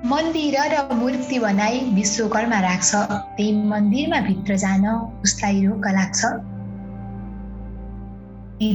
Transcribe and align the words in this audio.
मन्दिर 0.00 0.54
र 0.72 0.94
मूर्ति 0.96 1.38
बनाई 1.38 1.80
विश्वकर्मा 1.94 2.58
राख्छ। 2.60 2.94
त्यही 3.36 3.52
मन्दिरमा 3.68 4.20
भित्र 4.20 4.56
जान 4.56 4.86
उसलाई 5.24 5.64
रोक 5.66 5.86
लाग्छ 5.92 6.24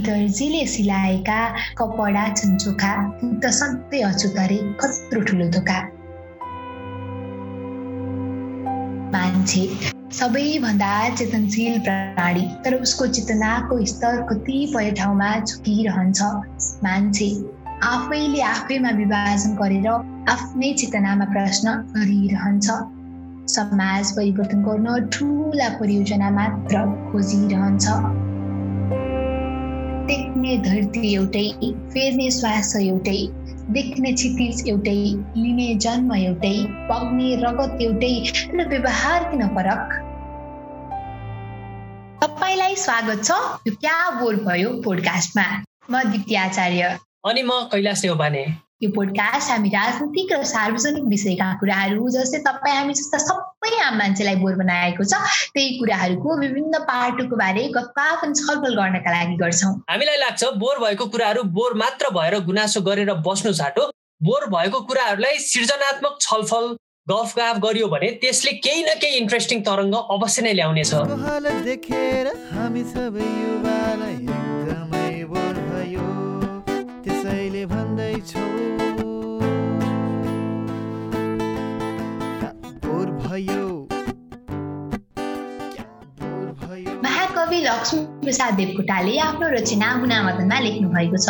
दर्जीले 0.05 0.65
सिलाएका 0.67 1.39
कपडा 1.77 2.27
छन् 2.33 2.57
चोखा 2.57 2.93
त 3.41 3.51
सधैँ 3.57 4.03
अछुतरे 4.03 4.57
कत्रो 4.81 5.21
ठुलो 5.21 5.49
धोका। 5.49 5.80
मान्छे 9.14 9.66
सबैभन्दा 10.14 10.94
चेतनशील 11.16 11.80
प्राणी 11.82 12.48
तर 12.66 12.82
उसको 12.82 13.07
चेतनाको 13.07 13.86
स्तर 13.86 14.21
कतिपय 14.30 14.92
ठाउँमा 14.98 15.30
झुकिरहन्छ। 15.39 16.21
मान्छे 16.84 17.30
आफैले 17.84 18.42
आफैमा 18.54 18.92
विभाजन 18.98 19.55
गरेर 19.62 20.14
आफ्नै 20.34 20.70
चेतनामा 20.73 21.26
प्रश्न 21.32 21.71
गरिरहन्छ। 21.96 22.68
समाज 23.54 24.11
परिवर्तन 24.18 24.61
गर्न 24.68 24.88
ठुला 25.14 25.68
परियोजना 25.79 26.29
मात्र 26.38 26.82
खोजिरहन्छ। 27.10 27.86
देख्ने 30.10 30.57
धरती 30.66 31.14
एउटै 31.14 31.46
फेर्ने 31.93 32.30
श्वास 32.31 32.75
एउटै 32.81 33.19
देख्ने 33.78 34.11
क्षितिज 34.14 34.64
एउटै 34.67 34.97
लिने 35.38 35.69
जन्म 35.86 36.16
एउटै 36.16 36.58
पग्ने 36.89 37.30
रगत 37.45 37.86
एउटै 37.86 38.14
र 38.33 38.67
व्यवहार 38.73 39.30
किन 39.30 39.47
फरक? 39.55 39.88
तपाईँलाई 42.25 42.75
स्वागत 42.81 43.23
छ 43.23 43.39
यो 43.67 43.78
क्या 43.80 43.97
बोर 44.19 44.44
भयो 44.44 44.75
पोडकास्टमा 44.83 45.47
म। 45.89 46.03
दिप्ती 46.11 46.36
आचार्य। 46.44 46.94
अनि 47.25 47.42
म 47.44 47.66
कैलाश 47.72 48.05
नेउपाने 48.05 48.45
यो 48.84 48.89
पोडकास्ट 48.95 49.50
हामी 49.50 49.70
राजनीतिक 49.73 50.31
र 50.34 50.44
सार्वजनिक 50.47 51.03
विषयका 51.11 51.45
कुराहरू 51.59 52.09
जस्तै 52.16 52.39
तपाईँ 52.47 52.75
हामी 52.75 52.94
जस्ता 53.00 53.20
सबै 53.23 53.77
आम 53.83 53.95
मान्छेलाई 53.99 54.36
बोर 54.41 54.55
बनाएको 54.61 55.03
छ 55.11 55.19
त्यही 55.55 55.69
कुराहरूको 55.80 56.36
विभिन्न 56.41 56.81
पाटोको 56.89 57.36
बारे 57.41 57.64
गफगाफन 57.77 58.33
छलफल 58.39 58.75
गर्नका 58.80 59.11
लागि 59.16 59.36
गर्छौँ। 59.44 59.72
हामीलाई 59.89 60.19
लाग्छ 60.23 60.52
बोर 60.64 60.83
भएको 60.83 61.05
कुराहरू 61.16 61.44
बोर 61.55 61.72
मात्र 61.83 62.11
भएर 62.19 62.39
गुनासो 62.52 62.81
गरेर 62.89 63.14
बस्नु 63.27 63.53
छाटो 63.61 63.83
बोर 64.22 64.47
भएको 64.52 64.80
कुराहरूलाई 64.92 65.36
सृजनात्मक 65.47 66.14
छलफल 66.27 66.71
गफगाफ 67.08 67.55
गरियो 67.64 67.88
भने 67.88 68.09
त्यसले 68.21 68.52
केही 68.66 68.81
न 68.83 68.99
केही 69.02 69.23
इन्ट्रेस्टिङ 69.23 69.61
तरङ्ग 69.67 69.95
अवश्य 70.16 70.42
नै 70.42 70.53
ल्याउनेछ। 70.59 70.92
युवालाई 77.56 77.66
भन्दैछौ। 77.66 78.44
महाकवि 87.03 87.59
लक्ष्मी 87.61 88.02
प्रसाद 88.23 88.53
देवकोटाले 88.56 89.17
आफ्नो 89.20 89.48
रचना 89.56 89.89
मुनामदनमा 89.95 90.58
लेख्नु 90.59 90.88
भएको 90.95 91.17
छ। 91.17 91.28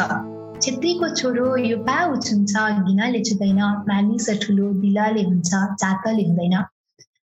छेत्रीको 0.61 1.07
छोरो 1.15 1.45
यो 1.61 1.77
पाउ 1.85 2.15
छुन्छ 2.25 2.53
घिनले 2.87 3.19
छुँदैन 3.21 3.61
मानिस 3.89 4.29
ठुलो 4.41 4.65
दिलले 4.81 5.21
हुन्छ 5.29 5.51
जातले 5.81 6.23
हुँदैन। 6.25 6.55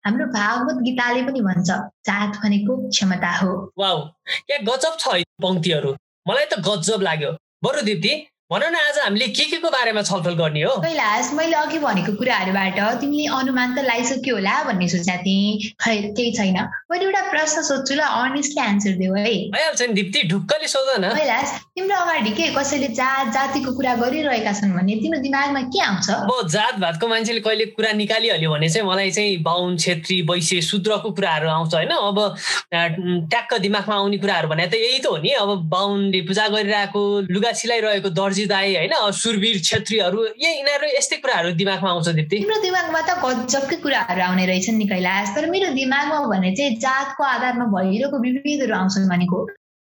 हाम्रो 0.05 0.27
भागवत 0.37 0.77
गीताले 0.84 1.23
पनि 1.25 1.41
भन्छ 1.48 1.69
जात 2.09 2.33
भनेको 2.43 2.73
क्षमता 2.89 3.33
हो। 3.41 3.53
वाउ 3.78 3.98
या 4.51 4.56
गजब 4.69 4.93
छ 5.01 5.23
पङ्क्तिहरू। 5.45 5.91
मलाई 6.28 6.47
त 6.53 6.61
गजब 6.69 7.01
लाग्यो। 7.09 7.31
बरु 7.65 7.81
दिदी 7.89 8.12
भन 8.53 8.62
न 8.67 8.75
आज 8.75 8.98
हामीले 8.98 9.27
के 9.31 9.45
के 9.47 9.56
को 9.62 9.70
बारेमा 9.70 10.03
छलफल 10.03 10.34
गर्ने 10.34 10.62
हो? 10.62 10.75
कैलाश 10.83 11.31
मैले 11.39 11.55
अघि 11.55 11.79
भनेको 11.79 12.12
कुराहरूबाट 12.19 12.98
तिमीले 13.01 13.27
अनुमान 13.31 13.75
त 13.75 13.79
लगाइसक्यो 13.87 14.34
होला 14.34 14.55
भन्ने 14.67 14.89
सोचा 14.91 15.17
थिएँ। 15.23 15.70
खै 15.79 15.95
केही 16.19 16.33
छैन। 16.34 16.59
मैले 16.91 17.05
एउटा 17.06 17.21
प्रश्न 17.31 17.62
सोध्छु 17.62 17.95
ल 17.95 18.03
अनेस्टली 18.03 18.62
आन्सर 18.62 18.98
देऊ 18.98 19.15
है। 19.15 19.55
भइहाल्छ 19.55 19.83
नि 19.83 19.94
दिप्ती 19.94 20.22
ढुक्कले 20.34 20.66
सोध 20.66 20.91
न। 20.99 21.15
कैलाश 21.15 21.50
तिम्रो 21.78 21.94
अगाडि 21.94 22.31
के 22.34 22.47
कसैले 22.59 22.89
जात 22.99 23.31
जातिको 23.39 23.71
कुरा 23.71 23.94
गरिरहेका 24.03 24.53
छन् 24.59 24.75
भने 24.75 24.94
तिम्रो 24.99 25.21
दिमागमा 25.22 25.62
के 25.71 25.81
आउँछ? 25.87 26.10
अब 26.10 26.50
जात 26.50 26.75
भातको 26.83 27.06
मान्छेले 27.06 27.41
कहिले 27.47 27.66
कुरा 27.78 27.93
निकालिहाल्यो 28.03 28.50
भने 28.50 28.69
चाहिँ 28.69 28.87
मलाई 28.91 29.10
चाहिँ 29.15 29.39
बाहुन 29.47 29.77
छेत्री 29.78 30.21
वैश्य 30.27 30.60
शूद्रको 30.66 31.10
कुराहरू 31.15 31.49
आउँछ 31.55 31.75
होइन? 31.78 31.94
अब 31.94 32.19
ट्याक्क 33.31 33.55
दिमागमा 33.62 33.94
आउने 33.94 34.19
कुराहरू 34.19 34.49
भने 34.50 34.66
त 34.66 34.75
यही 34.75 34.99
त 34.99 35.06
हो 35.06 35.22
नि। 35.22 35.39
अब 35.39 35.71
बाहुनले 35.71 36.21
पूजा 36.27 36.49
गरिरहेको 36.50 37.03
लुगा 37.31 37.53
सिलाइरहेको 37.55 38.10
दर्जी 38.10 38.39
दाई 38.47 38.75
होइन 38.77 38.95
सुरवीर 39.12 39.59
छेत्रीहरू 39.61 40.25
यही 40.25 40.56
यिनीहरू 40.56 40.87
यस्तै 40.97 41.17
कुराहरू 41.17 41.51
दिमागमा 41.61 41.91
आउँछ 41.91 42.09
दिप्ती। 42.09 42.37
तिम्रो 42.39 42.61
दिमागमा 42.62 43.01
त 43.01 43.11
गजबकै 43.25 43.77
कुराहरू 43.77 44.23
आउने 44.23 44.47
रहेछन् 44.47 44.78
नि 44.78 44.87
कैलाश 44.89 45.34
तर 45.37 45.51
मेरो 45.51 45.69
दिमागमा 45.75 46.19
भने 46.33 46.55
चाहिँ 46.56 46.77
जातको 46.78 47.25
आधारमा 47.25 47.67
भइरहेको 47.77 48.19
विविधहरू 48.19 48.75
आउँछन् 48.75 49.09
भनेको। 49.09 49.39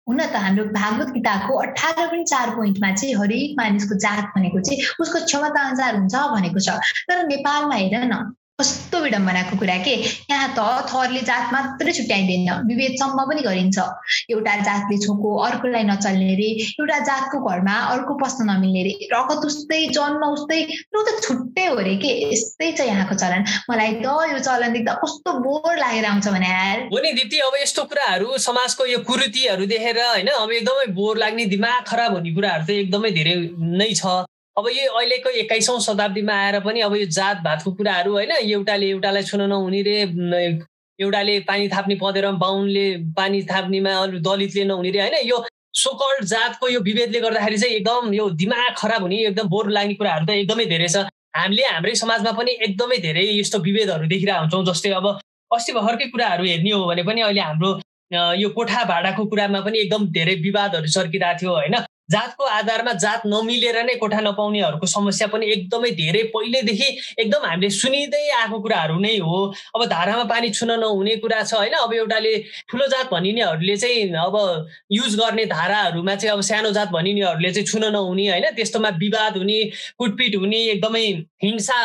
हुन 0.08 0.20
त 0.22 0.36
हाम्रो 0.36 0.64
भागवत 0.74 1.10
गीताको 1.14 1.54
अठार 1.58 2.08
पनि 2.08 2.24
चार 2.24 2.50
पोइन्टमा 2.56 2.92
चाहिँ 2.94 3.16
हरेक 3.16 3.56
मानिसको 3.58 3.96
जात 3.98 4.26
भनेको 4.36 4.60
चाहिँ 4.62 4.80
उसको 5.02 5.20
क्षमता 5.26 5.62
अनुसार 5.68 5.96
हुन्छ 5.96 6.16
भनेको 6.34 6.60
छ। 6.60 6.78
तर 7.10 7.26
नेपालमा 7.28 7.76
हेर 7.76 7.96
न 8.06 8.14
कस्तो 8.60 9.00
विडम्बनाको 9.04 9.58
कुरा 9.60 9.76
के 9.84 9.94
यहाँ 10.32 10.48
त 10.56 10.88
थरले 10.88 11.22
जात 11.28 11.52
मात्रै 11.54 11.92
छुट्याइँदैन। 11.92 12.50
विभेदसम्म 12.68 13.24
पनि 13.28 13.42
गरिन्छ। 13.44 13.78
एउटा 14.32 14.54
जातले 14.64 14.98
छोको 15.04 15.30
अर्कोलाई 15.48 15.84
नचल्ने 15.84 16.36
रे। 16.40 16.50
एउटा 16.80 17.00
जातको 17.04 17.38
घरमा 17.44 17.76
अर्को 17.92 18.14
पस्न 18.16 18.48
नमिल्ने 18.50 18.84
रे। 18.88 18.94
रगत 19.12 19.44
उस्तै 19.46 19.82
जन्म 19.92 20.24
उस्तै 20.28 20.60
त्यो 20.72 21.02
त 21.04 21.20
छुट्टै 21.26 21.66
हो 21.68 21.80
रे 21.84 21.96
के? 22.00 22.12
यस्तै 22.32 22.72
छ 22.72 22.88
यहाँको 22.88 23.16
चलन। 23.20 23.44
मलाई 23.70 23.92
त 24.00 24.08
यो 24.32 24.40
चलन 24.48 24.72
देख्दा 24.72 24.94
कस्तो 25.04 25.32
बोर 25.44 25.76
लागेर 25.76 26.06
आउँछ 26.12 26.28
भने 26.32 26.48
यार 26.48 26.80
हो 26.96 27.00
नि 27.04 27.12
दिप्ती 27.20 27.40
अब 27.48 27.60
यस्तो 27.60 27.84
कुराहरू 27.92 28.38
समाजको 28.40 28.86
यो 28.88 29.00
कुरुतिहरू 29.04 29.66
देखेर 29.68 30.00
होइन 30.00 30.32
अब 30.32 30.52
एकदमै 30.60 30.88
बोर 30.96 31.18
लाग्ने 31.18 31.46
दिमाग 31.52 31.84
खराब 31.92 32.16
हुने 32.16 32.32
कुराहरू 32.32 32.64
त 32.64 32.80
एकदमै 32.80 33.12
धेरै 33.20 33.36
नै 33.84 33.92
छ। 34.00 34.24
अब 34.58 34.68
यो 34.70 34.92
अहिलेको 34.96 35.30
एक्काइसौँ 35.40 35.80
शताब्दीमा 35.82 36.34
आएर 36.34 36.60
पनि 36.64 36.82
अब 36.82 36.96
यो 36.96 37.06
जात 37.12 37.38
भातको 37.44 37.72
कुराहरू 37.76 38.12
होइन 38.12 38.32
एउटाले 38.32 38.90
एउटालाई 38.90 39.24
छुन 39.24 39.42
नहुने 39.52 39.82
रे 39.84 39.96
एउटाले 41.00 41.40
पानी 41.48 41.68
थाप्ने 41.70 41.96
पदेर 42.02 42.28
बाहुनले 42.44 42.86
पानी 43.18 43.42
थाप्नेमा 43.52 43.96
अरू 44.02 44.20
दलितले 44.24 44.64
नहुने 44.66 44.92
रे 44.92 45.02
होइन? 45.02 45.16
यो 45.28 45.38
सोकल्ड 45.76 46.24
जातको 46.26 46.70
यो 46.70 46.80
विभेदले 46.88 47.20
गर्दाखेरि 47.20 47.58
चाहिँ 47.58 47.76
एकदम 47.76 48.14
यो 48.14 48.30
दिमाग 48.42 48.76
खराब 48.78 49.02
हुने 49.02 49.18
एकदम 49.26 49.48
बोर 49.52 49.70
लाग्ने 49.78 49.94
कुराहरू 50.00 50.26
त 50.26 50.30
एकदमै 50.38 50.66
धेरै 50.72 50.88
छ। 50.88 51.04
हामीले 51.36 51.66
हाम्रै 51.68 51.96
समाजमा 52.02 52.32
पनि 52.40 52.52
एकदमै 52.68 52.98
धेरै 53.08 53.26
यस्तो 53.40 53.60
विभेदहरू 53.68 54.08
देखिरहेको 54.08 54.42
हुन्छौँ 54.42 54.64
जस्तै 54.72 54.94
अब 55.02 55.08
अस्ति 55.52 55.76
भर्खरकै 55.80 56.08
कुराहरू 56.16 56.48
हेर्ने 56.52 56.72
हो 56.72 56.86
भने 56.92 57.04
पनि 57.04 57.28
अहिले 57.28 57.42
हाम्रो 57.42 57.74
यो 58.40 58.50
कोठा 58.56 58.88
भाडाको 58.94 59.26
कुरामा 59.36 59.62
पनि 59.68 59.84
एकदम 59.84 60.08
धेरै 60.16 60.36
विवादहरू 60.48 60.96
चर्किरहेको 60.96 61.40
थियो 61.42 61.52
होइन? 61.60 61.78
जातको 62.10 62.44
आधारमा 62.46 62.94
जात 63.02 63.22
नमिलेर 63.26 63.78
नै 63.86 63.96
कोठा 63.96 64.20
नपाउनेहरूको 64.22 64.88
समस्या 64.88 65.28
पनि 65.28 65.46
एकदमै 65.52 65.90
धेरै 65.92 66.24
पहिल्यैदेखि 66.34 66.90
एकदम 67.20 67.46
हामीले 67.46 67.70
सुनिँदै 67.72 68.24
आएको 68.40 68.60
कुराहरू 68.62 68.98
नै 69.00 69.18
हो। 69.20 69.40
अब 69.76 69.86
धारामा 69.86 70.24
पानी 70.30 70.50
छुन 70.52 70.72
नहुने 70.80 71.16
कुरा 71.18 71.42
छ 71.44 71.54
होइन। 71.56 71.74
अब 71.76 71.94
एउटाले 71.96 72.34
ठुलो 72.70 72.88
जात 72.88 73.10
भनिनेहरूले 73.12 73.78
चाहिँ 73.78 74.14
अब 74.22 74.36
युज 74.92 75.16
गर्ने 75.16 75.46
धाराहरूमा 75.46 76.16
चाहिँ 76.16 76.34
अब 76.34 76.42
सानो 76.42 76.72
जात 76.72 76.90
भनिनेहरूले 76.92 77.52
चाहिँ 77.52 77.68
छुन 77.68 77.86
नहुने 77.92 78.28
होइन। 78.30 78.46
त्यस्तोमा 78.56 78.90
विवाद 79.02 79.38
हुने 79.38 79.60
कुटपिट 79.98 80.36
हुने 80.36 80.60
एकदमै 80.72 81.06
हिंसा 81.44 81.80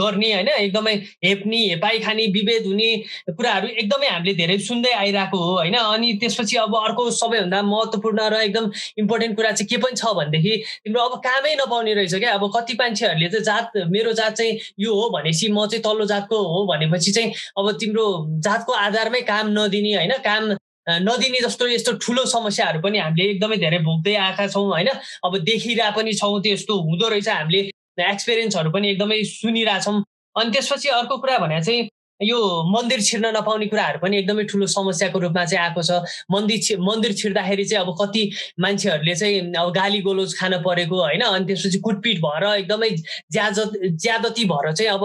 गर्ने 0.00 0.32
होइन। 0.32 0.48
एकदमै 0.48 0.94
हेप्ने 1.24 1.60
हेपाई 1.66 1.98
खाने 2.00 2.26
विभेद 2.32 2.66
हुने 2.66 2.90
कुराहरू 3.30 3.68
एकदमै 3.68 4.08
हामीले 4.08 4.34
धेरै 4.34 4.58
सुन्दै 4.60 4.92
आइरहेको 4.94 5.38
हो 5.38 5.52
होइन। 5.58 5.76
अनि 5.76 6.12
त्यसपछि 6.20 6.56
अब 6.56 6.76
अर्को 6.78 7.10
सबैभन्दा 7.12 7.62
महत्त्वपूर्ण 7.62 8.28
र 8.32 8.40
एकदम 8.42 8.70
इम्पोर्टेन्ट 8.98 9.36
कुरा 9.42 9.52
चाहिँ 9.52 9.68
के 9.68 9.82
पनि 9.82 9.96
छ 9.98 10.14
भनेदेखि 10.14 10.56
तिम्रो 10.86 11.02
अब 11.02 11.18
कामै 11.20 11.54
नपाउने 11.56 11.94
रहेछ 11.94 12.14
क्या। 12.14 12.32
अब 12.32 12.50
कति 12.56 12.74
मान्छेहरूले 12.80 13.28
चाहिँ 13.28 13.44
जात 13.44 13.90
मेरो 13.90 14.12
जात 14.14 14.32
चाहिँ 14.38 14.58
यो 14.80 14.94
हो 14.94 15.08
भनेपछि 15.10 15.48
म 15.50 15.66
चाहिँ 15.66 15.82
तल्लो 15.82 16.06
जातको 16.06 16.38
हो 16.48 16.66
भनेपछि 16.66 17.12
चाहिँ 17.12 17.32
अब 17.58 17.70
तिम्रो 17.80 18.04
जातको 18.40 18.72
आधारमै 18.80 19.20
काम 19.26 19.50
नदिने 19.58 19.94
होइन 19.94 20.12
काम 20.22 20.54
नदिने 21.02 21.40
जस्तो 21.40 21.66
यस्तो 21.68 21.92
ठुलो 22.02 22.24
समस्याहरू 22.26 22.80
पनि 22.82 22.98
हामीले 22.98 23.28
एकदमै 23.30 23.56
धेरै 23.56 23.78
भोग्दै 23.82 24.14
आएका 24.16 24.46
छौँ 24.48 24.66
होइन। 24.66 24.88
अब 25.24 25.38
देखिरहेको 25.40 26.00
पनि 26.00 26.12
छौँ 26.14 26.40
त्यस्तो 26.42 26.74
हुँदो 26.82 27.08
रहेछ। 27.08 27.28
हामीले 27.28 27.60
एक्सपिरियन्सहरू 28.02 28.70
पनि 28.70 28.90
एकदमै 28.90 29.22
सुनिरहेछौँ 29.24 29.96
अनि 30.36 30.50
त्यसपछि 30.50 30.88
अर्को 30.90 31.16
कुरा 31.18 31.38
भने 31.38 31.60
चाहिँ 31.62 31.88
यो 32.22 32.38
मन्दिर 32.70 33.00
छिर्न 33.02 33.26
नपाउने 33.36 33.66
कुराहरू 33.66 33.98
पनि 34.02 34.18
एकदमै 34.18 34.44
ठुलो 34.44 34.66
समस्याको 34.66 35.18
रूपमा 35.18 35.44
चाहिँ 35.44 35.62
आएको 35.64 35.82
छ। 35.82 36.02
मन्दिर 36.30 36.78
मन्दिर 36.80 37.12
छिर्दाखेरि 37.12 37.64
चाहिँ 37.64 37.84
अब 37.84 37.90
कति 38.00 38.22
मान्छेहरूले 38.60 39.14
चाहिँ 39.14 39.40
अब 39.54 39.72
गाली 39.72 40.00
गोलोज 40.02 40.34
खान 40.38 40.52
परेको 40.62 40.96
होइन 41.02 41.22
अनि 41.22 41.44
त्यसपछि 41.46 41.78
कुटपिट 41.80 42.18
भएर 42.24 42.44
एकदमै 42.54 42.90
ज्याजत 43.32 43.72
ज्यादती 44.02 44.44
भएर 44.52 44.72
चाहिँ 44.72 44.90
अब 44.92 45.02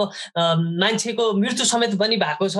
मान्छेको 0.80 1.32
मृत्यु 1.38 1.64
समेत 1.64 1.94
पनि 2.00 2.16
भएको 2.16 2.48
छ। 2.48 2.58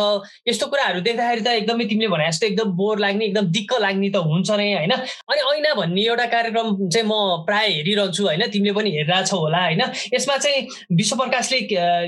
यस्तो 0.48 0.66
कुराहरू 0.66 1.00
देख्दाखेरि 1.00 1.42
त 1.42 1.48
एकदमै 1.58 1.84
तिमीले 1.88 2.08
भने 2.08 2.28
जस्तो 2.28 2.46
एकदम 2.46 2.72
बोर 2.78 2.98
लाग्ने 2.98 3.24
एकदम 3.26 3.46
दिक्क 3.52 3.72
लाग्ने 3.80 4.10
त 4.10 4.16
हुन्छ 4.26 4.50
नै 4.50 4.68
होइन। 4.74 4.92
अनि 4.92 5.40
ऐना 5.48 5.74
भन्ने 5.74 6.02
एउटा 6.02 6.26
कार्यक्रम 6.34 6.66
चाहिँ 6.88 7.06
म 7.06 7.12
प्रायः 7.46 7.74
हेरिरहन्छु 7.76 8.22
होइन 8.26 8.42
तिमीले 8.52 8.74
पनि 8.74 8.90
हेरिरहेछौ 8.96 9.38
होला 9.38 9.62
होइन। 9.64 9.82
यसमा 10.14 10.36
चाहिँ 10.36 10.66
विश्वप्रकाशले 10.96 11.58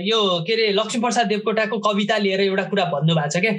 यो 0.09 0.19
के 0.47 0.53
अरे 0.53 0.73
लक्ष्मी 0.73 1.01
प्रसाद 1.01 1.27
देवकोटाको 1.27 1.79
कविता 1.79 2.17
लिएर 2.19 2.40
एउटा 2.43 2.65
कुरा 2.71 2.85
भन्नुभएको 2.93 3.31
छ 3.31 3.41
क्या 3.41 3.53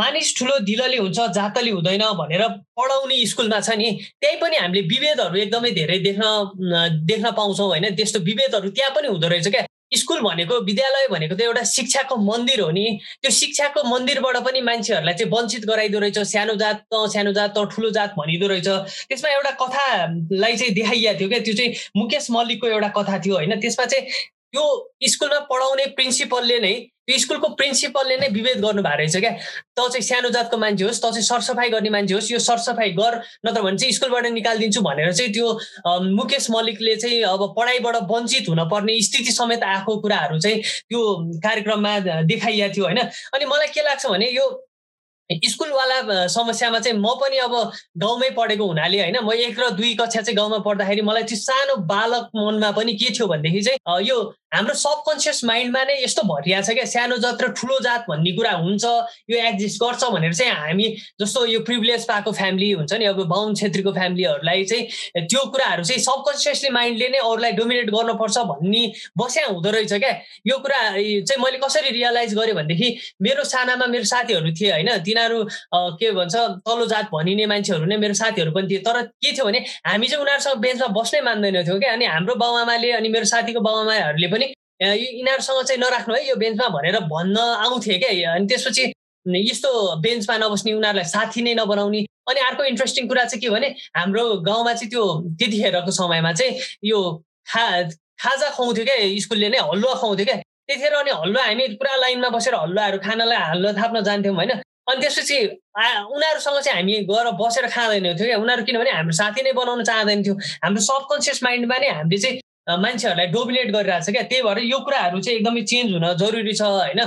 मानिस 0.00 0.34
ठुलो 0.38 0.58
दिलले 0.68 0.96
हुन्छ 0.96 1.18
जातली 1.38 1.70
हुँदैन 1.70 2.04
भनेर 2.20 2.42
पढाउने 2.78 3.24
स्कुलमा 3.26 3.60
छ 3.60 3.78
नि 3.78 3.88
त्यही 4.20 4.36
पनि 4.42 4.56
हामीले 4.56 4.82
विभेदहरू 4.92 5.36
एकदमै 5.38 5.70
धेरै 5.80 5.98
देख्न 6.04 6.22
देख्न 7.08 7.30
पाउँछौँ 7.32 7.66
होइन। 7.68 7.94
त्यस्तो 7.96 8.18
विभेदहरू 8.28 8.70
त्यहाँ 8.70 8.94
पनि 8.94 9.08
हुँदो 9.08 9.28
रहेछ 9.28 9.48
क्या 9.48 9.66
स्कुल 9.96 10.20
भनेको 10.20 10.54
विद्यालय 10.64 11.06
भनेको 11.10 11.34
त 11.34 11.40
एउटा 11.40 11.62
शिक्षाको 11.64 12.16
मन्दिर 12.20 12.60
हो 12.60 12.70
नि। 12.70 12.84
त्यो 13.22 13.30
शिक्षाको 13.32 13.82
मन्दिरबाट 13.88 14.36
पनि 14.44 14.60
मान्छेहरूलाई 14.60 15.14
चाहिँ 15.16 15.32
वञ्चित 15.32 15.64
गराइदो 15.64 15.98
रहेछ। 15.98 16.18
सानो 16.28 16.54
जात 16.60 16.84
त 16.92 17.08
सानो 17.08 17.32
जात 17.32 17.56
त 17.56 17.64
ठुलो 17.72 17.90
जात 17.96 18.12
भनिदो 18.18 18.46
रहेछ। 18.52 18.68
त्यसमा 19.08 19.30
एउटा 19.32 19.52
कथालाई 19.62 20.56
चाहिँ 20.56 20.74
देखाइएको 20.74 21.18
थियो 21.18 21.28
क्या 21.28 21.40
त्यो 21.40 21.54
चाहिँ 21.56 21.72
मुकेश 21.96 22.26
मल्लिकको 22.30 22.66
एउटा 22.68 22.88
कथा 22.98 23.18
थियो 23.24 23.34
होइन। 23.34 23.60
त्यसमा 23.60 23.84
चाहिँ 23.86 24.04
त्यो 24.52 24.64
स्कुलमा 25.06 25.40
पढाउने 25.50 25.86
प्रिन्सिपलले 25.96 26.58
नै 26.58 26.74
त्यो 27.08 27.18
स्कुलको 27.18 27.48
प्रिन्सिपलले 27.56 28.16
नै 28.16 28.28
विभेद 28.28 28.58
गर्नुभएको 28.60 28.96
रहेछ 28.98 29.16
क्या। 29.16 29.30
त 29.76 29.88
चाहिँ 29.92 30.02
सानो 30.02 30.28
जातको 30.28 30.56
मान्छे 30.56 30.84
होस् 30.84 31.00
त 31.00 31.08
चाहिँ 31.08 31.24
सरसफाइ 31.24 31.68
गर्ने 31.70 31.90
मान्छे 31.90 32.14
होस् 32.14 32.30
यो 32.32 32.38
सरसफाइ 32.38 32.90
गर 33.00 33.14
नत्र 33.46 33.62
भने 33.62 33.78
चाहिँ 33.78 33.92
स्कुलबाट 33.92 34.26
निकालिदिन्छु 34.36 34.80
भनेर 34.84 35.12
चाहिँ 35.12 35.32
त्यो 35.32 35.48
मुकेश 36.16 36.50
मल्लिकले 36.50 36.96
चाहिँ 36.96 37.22
अब 37.32 37.54
पढाइबाट 37.58 37.96
वञ्चित 38.12 38.48
हुनपर्ने 38.48 39.00
स्थिति 39.08 39.32
समेत 39.32 39.62
आएको 39.64 39.96
कुराहरू 40.04 40.38
चाहिँ 40.38 40.62
त्यो 40.62 41.00
कार्यक्रममा 41.44 41.98
देखाइएको 42.28 42.74
थियो 42.76 42.84
होइन? 42.84 42.98
अनि 43.34 43.44
मलाई 43.44 43.68
के 43.74 43.82
लाग्छ 43.82 44.06
भने 44.06 44.28
यो 44.30 44.46
स्कुलवाला 45.30 46.26
समस्यामा 46.26 46.78
चाहिँ 46.78 46.98
म 46.98 47.14
पनि 47.20 47.38
अब 47.38 47.54
गाउँमै 47.98 48.30
पढेको 48.30 48.66
हुनाले 48.66 49.00
होइन 49.00 49.16
म 49.22 49.32
एक 49.32 49.60
र 49.60 49.70
दुई 49.70 49.94
कक्षा 49.94 50.20
चाहिँ 50.20 50.36
गाउँमा 50.36 50.58
पढ्दाखेरि 50.58 51.02
मलाई 51.02 51.22
त्यो 51.22 51.36
सानो 51.36 51.76
बालक 51.84 52.30
मनमा 52.36 52.70
पनि 52.70 52.92
के 52.94 53.10
थियो 53.10 53.26
भनेदेखि 53.26 53.60
चाहिँ 53.60 54.06
यो 54.08 54.16
हाम्रो 54.54 54.74
सबकन्सियस 54.74 55.44
माइन्डमा 55.44 55.82
नै 55.84 55.94
यस्तो 56.04 56.22
भरिया 56.22 56.60
छ 56.60 56.72
क्या 56.72 56.84
सानो 56.84 57.16
जात 57.16 57.42
र 57.42 57.48
ठुलो 57.52 57.78
जात 57.84 58.04
भन्ने 58.08 58.32
कुरा 58.32 58.52
हुन्छ 58.56 58.84
यो 59.30 59.36
एक्जिस्ट 59.36 59.76
गर्छ 59.82 60.04
भनेर 60.04 60.34
चाहिँ 60.34 60.52
हामी 60.52 60.86
जस्तो 61.20 61.44
यो 61.46 61.60
प्रिभिलेज 61.60 62.06
पाएको 62.08 62.32
फ्यामिली 62.32 62.70
हुन्छ 62.72 62.92
नि 62.92 63.04
अब 63.04 63.20
बाहुन 63.28 63.54
छेत्रीको 63.54 63.92
फ्यामिलीहरूलाई 63.92 64.64
चाहिँ 64.64 65.26
त्यो 65.28 65.44
कुराहरू 65.52 65.84
चाहिँ 65.84 66.02
सबकन्सियसली 66.02 66.70
माइन्डले 66.70 67.08
नै 67.08 67.18
अरूलाई 67.18 67.52
डोमिनेट 67.52 67.90
गर्नुपर्छ 67.90 68.38
भन्ने 68.48 68.82
बस्या 69.18 69.46
हुँदो 69.46 69.70
रहेछ 69.70 69.92
क्या। 69.92 70.12
यो 70.46 70.58
कुरा 70.58 70.80
चाहिँ 70.96 71.44
मैले 71.44 71.58
कसरी 71.58 71.90
रियलाइज 71.90 72.34
गरेँ 72.34 72.54
भनेदेखि 72.54 72.88
मेरो 73.22 73.44
सानामा 73.44 73.86
मेरो 73.86 74.04
साथीहरू 74.04 74.52
थिए 74.56 74.72
होइन 74.72 74.88
तिनीहरू 75.18 75.44
के 75.98 76.10
भन्छ 76.12 76.34
तल्लो 76.66 76.86
जात 76.86 77.08
भनिने 77.12 77.46
मान्छेहरू 77.46 77.84
नै 77.84 77.96
मेरो 77.96 78.14
साथीहरू 78.14 78.52
पनि 78.52 78.68
थिए। 78.70 78.78
तर 78.86 79.02
के 79.02 79.32
थियो 79.32 79.44
भने 79.44 79.58
हामी 79.86 80.06
चाहिँ 80.06 80.22
उनीहरूसँग 80.22 80.60
बेन्चमा 80.62 80.88
बस्नै 80.94 81.20
मान्दैनथ्यौँ 81.20 81.78
क्या। 81.80 81.92
अनि 81.92 82.04
हाम्रो 82.06 82.34
बाबुआमाले 82.34 82.90
अनि 82.92 83.08
मेरो 83.08 83.24
साथीको 83.24 83.60
बाबुआमाहरूले 83.60 84.28
पनि 84.32 84.46
यिनीहरूसँग 84.80 85.62
चाहिँ 85.66 85.80
नराख्नु 85.82 86.14
है 86.14 86.28
यो 86.28 86.36
बेन्चमा 86.36 86.68
भनेर 86.68 86.98
भन्न 87.10 87.36
आउँथे 87.66 87.98
क्या। 87.98 88.34
अनि 88.34 88.46
त्यसपछि 88.46 88.84
यस्तो 89.26 89.70
बेन्चमा 90.00 90.36
नबस्ने 90.38 90.72
उनीहरूलाई 90.72 91.04
साथी 91.04 91.40
नै 91.42 91.54
नबनाउने। 91.60 92.00
अनि 92.28 92.40
अर्को 92.48 92.62
इन्ट्रेस्टिङ 92.64 93.08
कुरा 93.08 93.24
चाहिँ 93.24 93.40
के 93.42 93.48
भने 93.50 93.68
हाम्रो 93.96 94.24
गाउँमा 94.48 94.72
चाहिँ 94.72 94.90
त्यो 94.90 95.04
त्यतिखेरको 95.38 95.90
समयमा 95.90 96.32
चाहिँ 96.32 96.52
यो 96.84 96.98
खा 97.50 97.64
खाजा 98.22 98.48
खुवाउँथ्यो 98.56 98.84
क्या 98.84 98.96
स्कुलले 99.24 99.48
नै 99.48 99.58
हलुवा 99.58 99.94
खुवाउँथ्यो 100.00 100.26
क्या। 100.26 100.36
त्यतिखेर 100.68 100.94
अनि 100.94 101.10
हलुवा 101.20 101.42
हामी 101.44 101.64
पुरा 101.80 101.94
लाइनमा 101.96 102.28
बसेर 102.28 102.54
हलुवाहरू 102.54 102.98
खानलाई 103.04 103.38
हलुवा 103.50 103.72
थाप्न 103.80 104.02
जान्थ्यौँ 104.08 104.34
होइन? 104.36 104.52
अनि 104.88 105.00
त्यसपछि 105.00 105.38
उनीहरूसँग 106.14 106.58
चाहिँ 106.64 106.78
हामी 106.80 106.94
गएर 107.10 107.26
बसेर 107.40 107.66
खाँदैनथ्यो 107.68 108.26
क्या। 108.26 108.38
उनीहरू 108.42 108.62
किनभने 108.64 108.90
हाम्रो 108.90 109.14
साथी 109.20 109.42
नै 109.42 109.52
बनाउन 109.60 109.84
चाहँदैन 109.84 110.22
थियो 110.24 110.34
हाम्रो 110.64 110.80
सबकन्सियस 110.88 111.42
माइन्डमा 111.44 111.76
नै 111.78 111.88
हामीले 111.98 112.18
चाहिँ 112.24 112.40
मान्छेहरूलाई 112.84 113.26
डोमिनेट 113.36 113.68
गरिरहेको 113.76 114.04
छ 114.04 114.10
क्या। 114.16 114.22
त्यही 114.32 114.42
भएर 114.48 114.58
यो 114.64 114.78
कुराहरू 114.86 115.20
चाहिँ 115.20 115.38
एकदमै 115.38 115.62
चेन्ज 115.72 115.88
हुन 115.94 116.06
जरुरी 116.22 116.54
छ 116.54 116.62
होइन। 116.62 117.00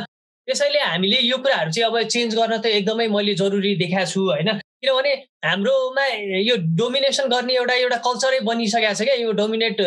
त्यसैले 0.47 0.79
हामीले 0.81 1.19
यो 1.21 1.37
कुराहरू 1.37 1.71
चाहिँ 1.71 1.87
अब 1.89 1.97
चेन्ज 2.13 2.35
गर्न 2.35 2.57
त 2.57 2.65
एकदमै 2.77 3.07
मैले 3.15 3.33
जरुरी 3.41 3.75
देखाएको 3.81 4.11
छु 4.13 4.21
होइन। 4.29 4.49
किनभने 4.81 5.13
हाम्रोमा 5.45 6.05
यो 6.49 6.55
डोमिनेसन 6.77 7.29
गर्ने 7.33 7.53
एउटा 7.53 7.75
एउटा 7.81 7.97
कल्चरै 8.07 8.39
बनिसकेको 8.49 8.93
छ 8.93 9.01
क्या। 9.05 9.15
यो 9.21 9.31
डोमिनेट 9.37 9.77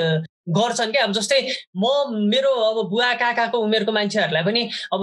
गर्छन् 0.47 0.93
क्या? 0.93 1.05
अब 1.05 1.13
जस्तै 1.13 1.41
म 1.77 1.87
मेरो 2.31 2.51
अब 2.51 2.89
बुवा 2.91 3.13
काकाको 3.23 3.59
उमेरको 3.59 3.93
मान्छेहरूलाई 3.93 4.43
पनि 4.45 4.63
अब 4.93 5.03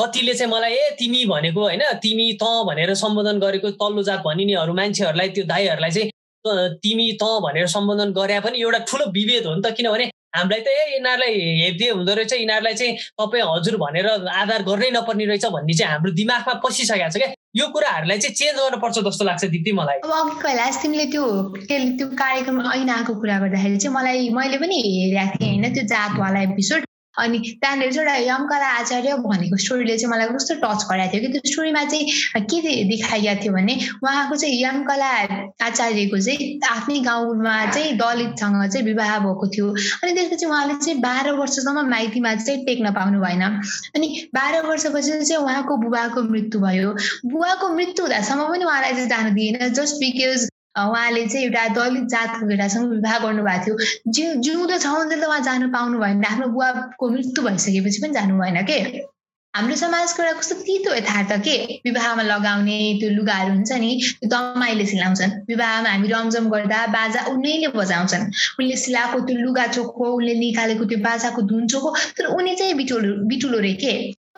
कतिले 0.00 0.34
चाहिँ 0.34 0.52
मलाई 0.52 0.74
ए 0.74 0.90
तिमी 0.98 1.24
भनेको 1.26 1.60
होइन 1.60 1.82
तिमी 2.02 2.26
त 2.42 2.44
भनेर 2.66 2.94
सम्बोधन 2.96 3.38
गरेको 3.38 3.70
तल्लो 3.78 4.02
जात 4.02 4.20
भनिनेहरू 4.26 4.74
मान्छेहरूलाई 4.74 5.28
त्यो 5.38 5.44
दाईहरूलाई 5.46 5.90
चाहिँ 5.90 6.10
तिमी 6.82 7.06
त 7.22 7.24
भनेर 7.46 7.66
सम्बोधन 7.68 8.12
गरे 8.12 8.40
पनि 8.40 8.60
एउटा 8.60 8.78
ठुलो 8.90 9.04
विभेद 9.12 9.46
हो 9.46 9.54
नि 9.54 9.62
त। 9.62 9.74
किनभने 9.76 10.10
हामीलाई 10.36 10.60
त 10.60 10.68
ए 10.68 10.84
यिनीहरूलाई 10.94 11.34
हेर्दै 11.62 11.88
हुँदो 11.96 12.12
रहेछ। 12.18 12.32
यिनीहरूलाई 12.32 12.74
चाहिँ 12.74 12.96
तपाईँ 13.20 13.44
हजुर 13.52 13.76
भनेर 13.84 14.06
आधार 14.42 14.62
गर्नै 14.68 14.90
नपर्ने 14.96 15.24
रहेछ 15.32 15.46
भन्ने 15.56 15.74
चाहिँ 15.80 15.92
हाम्रो 15.92 16.12
दिमागमा 16.20 16.54
पसिसकेको 16.64 17.10
छ 17.10 17.16
क्या। 17.16 17.32
यो 17.56 17.66
कुराहरूलाई 17.74 18.18
चाहिँ 18.18 18.34
चेन्ज 18.36 18.58
गर्नुपर्छ 18.60 18.98
जस्तो 19.06 19.24
लाग्छ 19.24 19.44
दिदी 19.54 19.72
मलाई। 19.80 19.98
अब 20.04 20.12
अघि 20.12 20.34
कैलाश 20.42 20.74
तिमीले 20.82 21.06
त्यो 21.12 21.24
त्यो 21.70 22.06
कार्यक्रम 22.20 22.56
ऐनाको 22.72 23.12
कुरा 23.20 23.38
गर्दाखेरि 23.44 23.78
चाहिँ 23.78 23.94
मलाई 23.96 24.28
मैले 24.36 24.58
पनि 24.60 24.76
हेरेको 24.86 25.38
थिएँ 25.38 25.52
होइन 25.52 25.72
त्यो 25.74 25.84
जातवाला 25.94 26.40
एपिसोड 26.50 26.84
अनि 27.18 27.38
त्यहाँनिर 27.38 27.92
चाहिँ 27.92 28.08
एउटा 28.08 28.16
यमकला 28.32 28.68
आचार्य 28.80 29.14
भनेको 29.26 29.56
स्टोरीले 29.56 29.96
चाहिँ 29.98 30.10
मलाई 30.12 30.28
कस्तो 30.34 30.54
टच 30.64 30.84
गराएको 30.90 31.12
थियो 31.12 31.20
कि 31.22 31.28
त्यो 31.32 31.50
स्टोरीमा 31.52 31.84
चाहिँ 31.84 32.44
के 32.50 32.84
देखाइएको 32.88 33.42
थियो 33.42 33.52
भने 33.52 33.74
उहाँको 34.04 34.36
चाहिँ 34.36 34.62
यमकला 34.62 35.10
आचार्यको 35.66 36.18
चाहिँ 36.20 36.60
आफ्नै 36.70 36.98
गाउँमा 37.08 37.54
चाहिँ 37.70 37.92
दलितसँग 37.96 38.68
चाहिँ 38.72 38.84
विवाह 38.86 39.18
भएको 39.26 39.46
थियो। 39.56 39.68
अनि 40.02 40.12
त्यसपछि 40.12 40.46
उहाँले 40.46 40.74
चाहिँ 40.84 41.00
बाह्र 41.00 41.32
वर्षसम्म 41.40 41.88
माइतीमा 41.90 42.34
चाहिँ 42.34 42.64
टेक्न 42.66 42.92
पाउनु 42.92 43.20
भएन। 43.20 43.42
अनि 43.96 44.08
बाह्र 44.34 44.60
वर्षपछि 44.66 45.24
चाहिँ 45.24 45.42
उहाँको 45.42 45.76
बुबाको 45.76 46.22
मृत्यु 46.22 46.60
भयो। 46.60 46.90
बुबाको 47.32 47.68
मृत्यु 47.74 48.04
हुँदासम्म 48.04 48.48
पनि 48.52 48.64
उहाँलाई 48.64 48.92
चाहिँ 48.92 49.08
जानु 49.08 49.30
दिएन। 49.34 49.68
जस्ट 49.72 49.94
बिकज 49.96 50.48
उहाँले 50.76 51.26
चाहिँ 51.26 51.46
एउटा 51.46 51.66
दलित 51.74 52.06
जातको 52.12 52.46
केटासँग 52.48 52.90
विवाह 52.92 53.18
गर्नुभएको 53.18 53.64
थियो। 53.64 54.12
जिउ 54.12 54.34
जिउँदो 54.44 54.78
छ 54.78 54.86
भने 54.86 55.16
त 55.16 55.24
उहाँ 55.24 55.40
जानु 55.48 55.68
पाउनु 55.72 55.98
भएन। 55.98 56.24
आफ्नो 56.24 56.46
बुवाको 56.52 57.08
मृत्यु 57.10 57.44
भइसकेपछि 57.48 57.98
पनि 58.02 58.12
जानु 58.12 58.38
भएन 58.40 58.62
के? 58.68 58.78
हाम्रो 59.54 59.76
समाजको 59.76 60.22
एउटा 60.22 60.38
कस्तो 60.38 60.54
तितो 60.68 60.94
यथार्थ 60.94 61.32
के? 61.44 61.56
विवाहमा 61.86 62.22
लगाउने 62.22 62.76
त्यो 63.00 63.08
लुगाहरू 63.16 63.52
हुन्छ 63.52 63.72
नि 63.72 63.90
त्यो 64.20 64.28
दमाईले 64.28 64.86
सिलाउँछन्। 64.92 65.32
विवाहमा 65.48 65.90
हामी 65.90 66.08
रमझम 66.12 66.50
गर्दा 66.52 66.86
बाजा 66.92 67.24
उनीले 67.32 67.68
बजाउँछन्। 67.72 68.28
उनले 68.60 68.76
सिलाएको 68.84 69.20
त्यो 69.26 69.36
लुगा 69.40 69.66
चोखो 69.72 70.12
उसले 70.16 70.34
निकालेको 70.44 70.84
त्यो 70.92 70.98
बाजाको 71.08 71.42
धुन 71.48 71.66
चोखो 71.72 71.96
तर 72.20 72.24
उनी 72.36 72.54
चाहिँ 72.60 72.74
बिटुलो 72.76 73.16
बिटुलो 73.32 73.58
रे 73.64 73.72
के? 73.80 73.92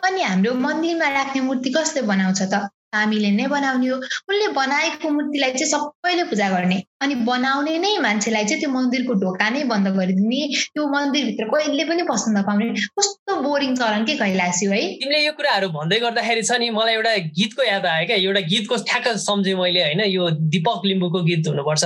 अनि 0.07 0.21
हाम्रो 0.23 0.53
मन्दिरमा 0.55 1.07
राख्ने 1.19 1.41
मूर्ति 1.43 1.69
कसले 1.75 2.01
बनाउँछ 2.07 2.41
त? 2.41 2.69
हामीले 2.93 3.31
नै 3.31 3.45
बनाउने 3.47 3.87
हो। 3.87 3.95
उनले 4.29 4.47
बनाएको 4.53 5.09
मूर्तिलाई 5.09 5.51
चाहिँ 5.51 5.71
सबैले 5.71 6.23
पूजा 6.29 6.49
गर्ने। 6.49 6.77
अनि 7.01 7.15
बनाउने 7.29 7.77
नै 7.77 7.97
मान्छेलाई 8.01 8.45
चाहिँ 8.45 8.61
त्यो 8.61 8.69
मन्दिरको 8.69 9.13
ढोका 9.23 9.49
नै 9.49 9.63
बन्द 9.71 9.87
गरिदिने। 9.97 10.41
त्यो 10.73 10.87
मन्दिरभित्र 10.89 11.45
कहिले 11.53 11.83
पनि 11.85 12.03
पस्न 12.09 12.37
नपाउने। 12.37 12.65
कस्तो 12.99 13.35
बोरिङ 13.41 13.75
चलन 13.75 14.05
के 14.05 14.15
कैलासी 14.17 14.65
है? 14.65 14.81
तिमीले 14.99 15.19
यो 15.25 15.33
कुराहरू 15.37 15.69
भन्दै 15.69 15.99
गर्दाखेरि 15.99 16.43
छ 16.43 16.51
नि 16.59 16.69
मलाई 16.73 16.93
एउटा 16.95 17.15
गीतको 17.37 17.63
याद 17.63 17.85
आयो 17.85 18.07
क्या। 18.07 18.17
एउटा 18.17 18.41
गीतको 18.49 18.75
ठ्याक्क 18.89 19.07
सम्झेँ 19.27 19.55
मैले 19.55 19.83
होइन। 19.83 20.01
यो 20.09 20.29
दिपक 20.49 20.81
लिम्बूको 20.85 21.23
गीत 21.29 21.47
हुनुपर्छ। 21.47 21.83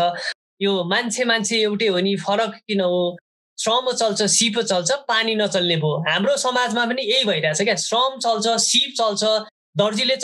यो 0.62 0.72
मान्छे 0.88 1.24
मान्छे 1.26 1.62
एउटै 1.62 1.88
हो 1.88 2.00
नि 2.00 2.16
फरक 2.24 2.56
किन 2.68 2.82
हो? 2.82 3.18
श्रम 3.58 3.92
चल्छ 3.92 4.22
सिप 4.34 4.60
चल्छ 4.60 4.92
पानी 5.08 5.36
नचल्ने 5.36 5.76
भयो 5.78 5.98
हाम्रो 6.08 6.36
समाजमा 6.38 6.86
पनि 6.86 7.02
यही 7.02 7.24
भइरहेछ 7.26 7.62
क्या। 7.62 7.76
श्रम 7.76 8.18
चल्छ 8.20 8.56
सिप 8.64 8.94
चल्छ। 8.98 9.24
दर्जीले 9.76 10.16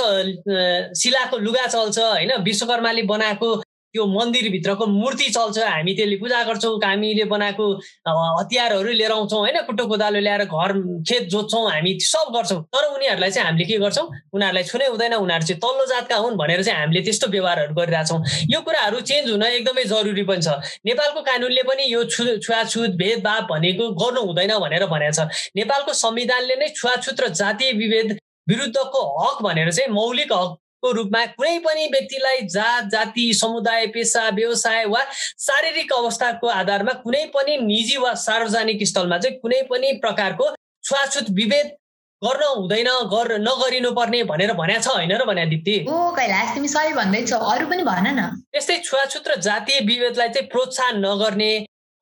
सिलाएको 0.95 1.37
लुगा 1.37 1.65
चल्छ 1.67 1.97
होइन? 1.99 2.31
विश्वकर्माले 2.43 3.03
बनाएको 3.09 3.55
त्यो 3.95 4.05
मन्दिरभित्रको 4.05 4.85
मूर्ति 4.85 5.29
चल्छ। 5.33 5.57
हामी 5.57 5.93
त्यसले 5.97 6.15
पूजा 6.21 6.43
गर्छौँ 6.45 6.77
हामीले 6.85 7.23
बनाएको 7.25 7.65
हतियारहरू 8.05 8.91
लिएर 8.93 9.11
आउँछौँ 9.11 9.39
होइन? 9.39 9.57
कुटो 9.65 9.85
कोदालो 9.89 10.19
ल्याएर 10.21 10.43
घर 10.45 10.71
खेत 11.09 11.23
जोत्छौँ 11.33 11.63
हामी 11.65 11.97
सब 11.97 12.29
गर्छौँ। 12.35 12.61
तर 12.69 12.85
उनीहरूलाई 12.93 13.31
चाहिँ 13.33 13.45
हामीले 13.49 13.65
के 13.65 13.77
गर्छौँ? 13.81 14.05
उनीहरूलाई 14.29 14.63
छुनै 14.69 14.87
हुँदैन 14.93 15.13
उनीहरू 15.25 15.45
चाहिँ 15.49 15.59
तल्लो 15.65 15.85
जातका 15.89 16.15
हुन् 16.21 16.37
भनेर 16.37 16.61
चाहिँ 16.63 16.79
हामीले 16.79 17.01
त्यस्तो 17.01 17.27
व्यवहारहरू 17.33 17.73
गरिरहेछौँ। 17.73 18.19
यो 18.53 18.61
कुराहरू 18.61 18.99
चेन्ज 19.09 19.31
हुन 19.31 19.43
एकदमै 19.57 19.83
जरुरी 19.89 20.23
पनि 20.29 20.41
छ। 20.45 20.61
नेपालको 20.85 21.21
कानुनले 21.25 21.63
पनि 21.65 21.83
यो 21.89 22.03
छु 22.05 22.37
छुवाछुत 22.45 22.93
भेदभाव 22.93 23.41
भनेको 23.49 23.89
गर्नु 23.97 24.21
हुँदैन 24.21 24.53
भनेर 24.61 24.85
भनेको 24.85 25.17
छ। 25.17 25.33
नेपालको 25.57 25.93
संविधानले 25.97 26.55
नै 26.61 26.69
छुवाछुत 26.77 27.17
र 27.21 27.27
जातीय 27.33 27.73
विभेद 27.73 28.19
विरुद्धको 28.49 29.01
हक 29.19 29.41
भनेर 29.43 29.71
चाहिँ 29.71 29.91
मौलिक 29.93 30.33
हकको 30.33 30.91
रूपमा 30.91 31.25
कुनै 31.33 31.57
पनि 31.65 31.87
व्यक्तिलाई 31.93 32.41
जात 32.49 32.89
जाति 32.91 33.25
समुदाय 33.39 33.87
पेसा 33.95 34.29
व्यवसाय 34.35 34.85
वा 34.93 35.01
शारीरिक 35.47 35.93
अवस्थाको 35.93 36.47
आधारमा 36.59 36.93
कुनै 37.03 37.25
पनि 37.35 37.57
निजी 37.65 37.97
वा 37.97 38.13
सार्वजनिक 38.21 38.87
स्थलमा 38.87 39.17
चाहिँ 39.17 39.37
कुनै 39.39 39.61
पनि 39.71 39.91
प्रकारको 40.05 40.49
छुवाछुत 40.83 41.29
विभेद 41.39 41.75
गर्न 42.21 42.43
हुँदैन 42.45 42.87
गर 43.11 43.29
नगरिनु 43.39 43.91
पर्ने 43.97 44.23
भनेर 44.31 44.51
भनेको 44.53 44.81
छ 44.83 44.95
होइन 44.95 45.11
र 45.15 45.25
भने 45.25 45.45
दिप्ती? 45.45 45.75
ओ 45.87 46.11
कैलाश 46.11 46.53
तिमी 46.55 46.67
सही 46.67 46.93
भन्दैछौ। 46.93 47.37
अरू 47.51 47.67
पनि 47.67 47.83
भन 47.83 48.07
न। 48.11 48.25
त्यस्तै 48.51 48.77
छुवाछुत 48.83 49.27
र 49.27 49.35
जातीय 49.39 49.79
विभेदलाई 49.87 50.29
चाहिँ 50.29 50.47
प्रोत्साहन 50.51 50.99
नगर्ने 51.05 51.51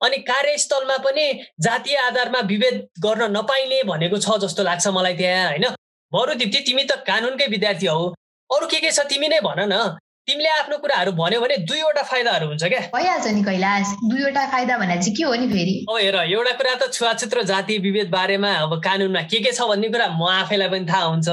अनि 0.01 0.17
कार्यस्थलमा 0.25 0.97
पनि 1.05 1.25
जातीय 1.61 1.97
आधारमा 1.97 2.39
विभेद 2.49 2.81
गर्न 3.05 3.29
नपाइने 3.37 3.83
भनेको 3.85 4.17
छ 4.17 4.41
जस्तो 4.41 4.63
लाग्छ 4.63 4.87
मलाई 4.97 5.17
त्यहाँ 5.21 5.45
होइन? 5.49 5.65
बरु 6.13 6.33
दिप्ती 6.39 6.59
तिमी 6.65 6.83
त 6.83 7.03
कानुनकै 7.07 7.47
विद्यार्थी 7.51 7.87
हौ। 7.87 8.03
अरू 8.49 8.67
के 8.67 8.79
के 8.79 8.91
छ 8.91 9.03
तिमी 9.09 9.27
नै 9.27 9.39
भन 9.43 9.59
न। 9.67 9.97
तिमीले 10.27 10.49
आफ्नो 10.49 10.77
कुराहरू 10.83 11.11
भन्यो 11.15 11.39
भने 11.41 11.57
दुईवटा 11.67 12.01
फाइदाहरू 12.03 12.47
हुन्छ 12.47 12.63
क्या। 12.63 12.79
भइहाल्छ 12.95 13.27
नि 13.27 13.43
कैलाश। 13.43 13.91
दुईवटा 14.11 14.45
फाइदा 14.51 14.77
भने 14.77 14.95
चाहिँ 14.99 15.15
के 15.15 15.23
हो 15.23 15.35
नि 15.35 15.47
फेरि? 15.51 15.75
अब 15.87 15.97
हेर 15.97 16.15
एउटा 16.15 16.51
कुरा 16.59 16.73
त 16.75 16.91
छुवाछुत 16.91 17.33
र 17.33 17.43
जातीय 17.51 17.77
विभेद 17.79 18.09
बारेमा 18.11 18.51
अब 18.63 18.75
कानुनमा 18.83 19.21
के 19.31 19.39
के 19.39 19.51
छ 19.51 19.67
भन्ने 19.67 19.87
कुरा 19.87 20.07
म 20.19 20.27
आफैलाई 20.43 20.67
पनि 20.67 20.85
थाहा 20.87 21.03
हुन्छ। 21.11 21.27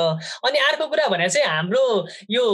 अनि 0.46 0.58
अर्को 0.58 0.86
कुरा 0.86 1.06
भने 1.10 1.28
चाहिँ 1.28 1.46
हाम्रो 1.46 1.84
यो 2.30 2.44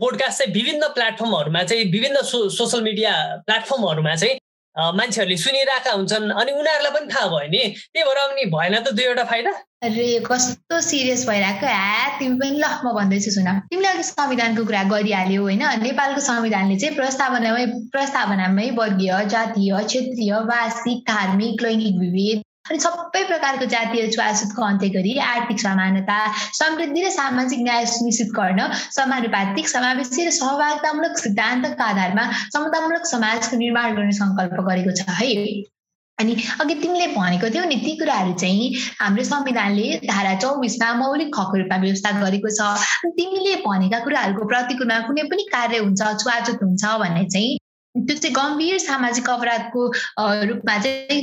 पोडकास्ट 0.00 0.38
चाहिँ 0.38 0.52
विभिन्न 0.52 0.88
प्लेटफर्महरूमा 0.96 1.62
चाहिँ 1.64 1.84
विभिन्न 1.92 2.22
सो 2.32 2.48
सोसियल 2.48 2.82
मिडिया 2.84 3.12
प्लेटफर्महरूमा 3.44 4.14
चाहिँ 4.16 4.40
मान्छेहरूले 4.76 5.36
सुनिरहेका 5.36 5.90
हुन्छन् 5.92 6.30
अनि 6.30 6.52
उनीहरूलाई 6.52 6.92
पनि 6.96 7.06
थाहा 7.14 7.26
भयो 7.30 7.48
नि। 7.50 7.62
त्यही 7.92 8.04
भएर 8.04 8.18
अनि 8.18 8.44
भएन 8.54 8.74
त 8.82 8.92
दुईवटा 8.98 9.24
फाइदा? 9.24 9.50
अरे 9.84 10.06
कस्तो 10.26 10.80
सिरियस 10.80 11.26
भइरहेको 11.28 11.66
ह्या 11.66 12.18
तिमी 12.18 12.36
पनि 12.40 12.58
ल 12.58 12.64
म 12.84 12.94
भन्दैछु 12.98 13.30
सुन। 13.30 13.48
तिमीले 13.70 13.88
अघि 13.88 14.02
संविधानको 14.02 14.64
कुरा 14.64 14.82
गरिहाल्यौ 14.90 15.42
होइन? 15.42 15.62
नेपालको 15.82 16.20
संविधानले 16.20 16.76
चाहिँ 16.78 16.96
प्रस्तावनामै 16.96 17.66
प्रस्तावनामै 17.92 18.70
वर्गीय 18.80 19.14
जातीय 19.34 19.72
क्षेत्रीय 19.84 20.32
वार्षिक 20.50 20.98
धार्मिक 21.10 21.62
लैङ्गिक 21.62 21.96
विभेद 22.00 22.42
अनि 22.64 22.78
सबै 22.82 23.22
प्रकारको 23.28 23.66
जातीय 23.72 24.06
छुवाछुतको 24.12 24.62
अन्त्य 24.66 24.88
गरी 24.92 25.10
आर्थिक 25.24 25.60
समानता 25.60 26.16
समृद्धि 26.58 27.02
र 27.04 27.10
सामाजिक 27.16 27.60
न्याय 27.62 27.84
सुनिश्चित 27.90 28.30
गर्न 28.36 28.68
समानुपातिक 28.96 29.68
समावेशी 29.68 30.24
र 30.26 30.30
सहभागितामूलक 30.36 31.18
सिद्धान्तका 31.22 31.84
आधारमा 31.86 32.24
समतामूलक 32.56 33.06
समाजको 33.10 33.56
निर्माण 33.62 33.96
गर्ने 33.96 34.16
सङ्कल्प 34.18 34.56
गरेको 34.68 34.94
छ 35.00 35.16
है। 35.20 35.30
अनि 36.18 36.34
अघि 36.60 36.74
तिमीले 36.80 37.06
भनेको 37.12 37.50
थियौ 37.54 37.64
नि 37.68 37.76
ती 37.84 37.92
कुराहरू 37.98 38.32
चाहिँ 38.40 38.66
हाम्रो 39.00 39.24
संविधानले 39.24 39.86
धारा 40.06 40.34
चौबिसमा 40.44 40.92
मौलिक 41.00 41.38
हकको 41.38 41.60
रूपमा 41.60 41.78
व्यवस्था 41.84 42.10
गरेको 42.20 42.54
छ। 42.58 43.12
तिमीले 43.18 43.54
भनेका 43.66 43.98
कुराहरूको 44.06 44.48
प्रतिकूलमा 44.54 44.98
कुनै 45.10 45.28
पनि 45.34 45.46
कार्य 45.52 45.84
हुन्छ 45.84 46.00
छुवाछुत 46.22 46.62
हुन्छ 46.62 46.94
भन्ने 47.04 47.24
चाहिँ 47.28 47.52
त्यो 47.94 48.16
चाहिँ 48.16 48.34
गम्भीर 48.34 48.78
सामाजिक 48.78 49.28
अपराधको 49.30 49.82
रूपमा 50.50 50.78
चाहिँ 50.82 51.20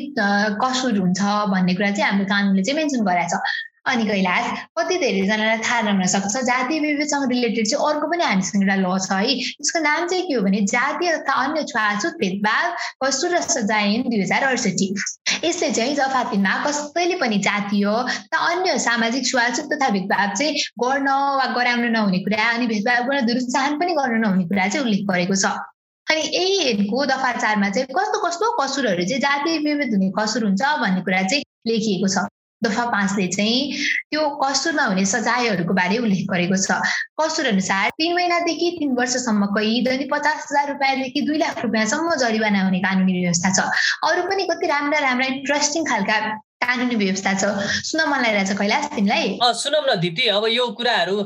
कसुर 0.62 0.98
हुन्छ 0.98 1.22
भन्ने 1.52 1.74
कुरा 1.76 1.92
चाहिँ 1.92 2.10
हाम्रो 2.10 2.26
कानुनले 2.32 2.64
चाहिँ 2.64 2.78
मेन्सन 2.80 3.04
गरेको 3.06 3.38
छ। 3.38 3.60
अनि 3.92 4.04
कैलाश 4.06 4.46
कति 4.78 4.98
धेरैजनालाई 5.02 5.58
थाहा 5.66 5.82
नहुन 5.82 6.06
सक्छ 6.08 6.38
जातीय 6.48 6.80
विवेचसँग 6.80 7.32
रिलेटेड 7.32 7.68
चाहिँ 7.68 7.86
अर्को 7.86 8.08
पनि 8.12 8.24
हामीसँग 8.24 8.64
एउटा 8.64 8.76
ल 8.78 8.98
छ 9.02 9.12
है। 9.12 9.34
यसको 9.36 9.80
नाम 9.82 10.08
चाहिँ 10.08 10.24
के 10.28 10.34
हो 10.38 10.42
भने 10.46 10.62
जातीय 10.70 11.12
तथा 11.18 11.34
अन्य 11.44 11.64
छुवाछुत 11.72 12.14
भेदभाव 12.22 12.66
कसुर 13.04 13.36
र 13.36 13.42
सजाय 13.42 13.98
दुई 14.06 14.22
हजार 14.22 14.44
अडसठी। 14.54 14.88
यसले 15.44 15.72
चाहिँ 15.74 15.96
दफा 15.98 16.24
तिनमा 16.30 16.54
कसैले 16.68 17.16
पनि 17.26 17.38
जातीय 17.42 17.86
तथा 18.30 18.38
अन्य 18.54 18.78
सामाजिक 18.86 19.28
छुवाछुत 19.32 19.66
तथा 19.74 19.90
भेदभाव 19.98 20.36
चाहिँ 20.38 20.54
गर्न 20.86 21.10
वा 21.42 21.46
गराउन 21.58 21.86
नहुने 21.92 22.20
कुरा 22.22 22.50
अनि 22.54 22.68
भेदभाव 22.70 23.04
गर्न 23.10 23.26
दुरुत्साहन 23.28 23.80
पनि 23.82 23.94
गर्न 23.98 24.22
नहुने 24.22 24.46
कुरा 24.46 24.68
चाहिँ 24.70 24.86
उल्लेख 24.86 25.06
गरेको 25.10 25.36
छ। 25.36 25.58
अनि 26.08 26.22
यहीको 26.22 27.06
दफा 27.06 27.32
चारमा 27.40 27.70
चाहिँ 27.70 27.88
कस्तो 27.98 28.18
कस्तो 28.28 28.52
कसुरहरू 28.60 29.04
चाहिँ 29.06 29.22
जातीय 29.22 29.58
विभेद 29.60 29.94
हुने 29.94 30.12
कसुर 30.20 30.44
हुन्छ 30.44 30.62
भन्ने 30.82 31.02
कुरा 31.02 31.22
चाहिँ 31.24 31.44
लेखिएको 31.68 32.08
छ। 32.08 32.28
दफा 32.62 32.84
पाँचले 32.86 33.28
चाहिँ 33.28 33.74
त्यो 34.12 34.22
कसुरमा 34.38 34.84
हुने 34.86 35.06
सजायहरूको 35.06 35.74
बारे 35.74 35.98
उल्लेख 35.98 36.26
गरेको 36.30 36.58
छ। 36.58 36.78
कसुर 37.18 37.48
अनुसार 37.48 37.90
तिन 37.98 38.14
महिनादेखि 38.16 38.70
तिन 38.80 38.92
वर्षसम्म 39.00 39.46
कैद 39.58 39.88
अनि 39.88 40.06
पचास 40.12 40.46
हजार 40.46 40.68
रुपियाँदेखि 40.72 41.22
दुई 41.26 41.38
लाख 41.38 41.62
रुपियाँसम्म 41.66 42.16
जरिवाना 42.22 42.62
हुने 42.62 42.80
कानुनी 42.86 43.14
व्यवस्था 43.18 43.50
छ। 43.58 43.66
अरू 44.06 44.22
पनि 44.30 44.46
कति 44.46 44.68
राम्रा 44.68 45.00
राम्रा 45.00 45.26
इन्ट्रेस्टिङ 45.34 45.86
खालका 45.90 46.20
कानुनी 46.62 46.96
व्यवस्था 46.96 47.34
छ। 47.34 47.44
सुन 47.90 48.02
मन 48.10 48.22
लागिरहेछ 48.22 48.52
कैलाश 48.62 48.86
तिमीलाई? 48.94 49.38
सुनौ 49.42 49.82
न 49.82 50.00
दिप्ती 50.00 50.28
अब 50.30 50.46
यो 50.54 50.68
कुराहरू 50.78 51.26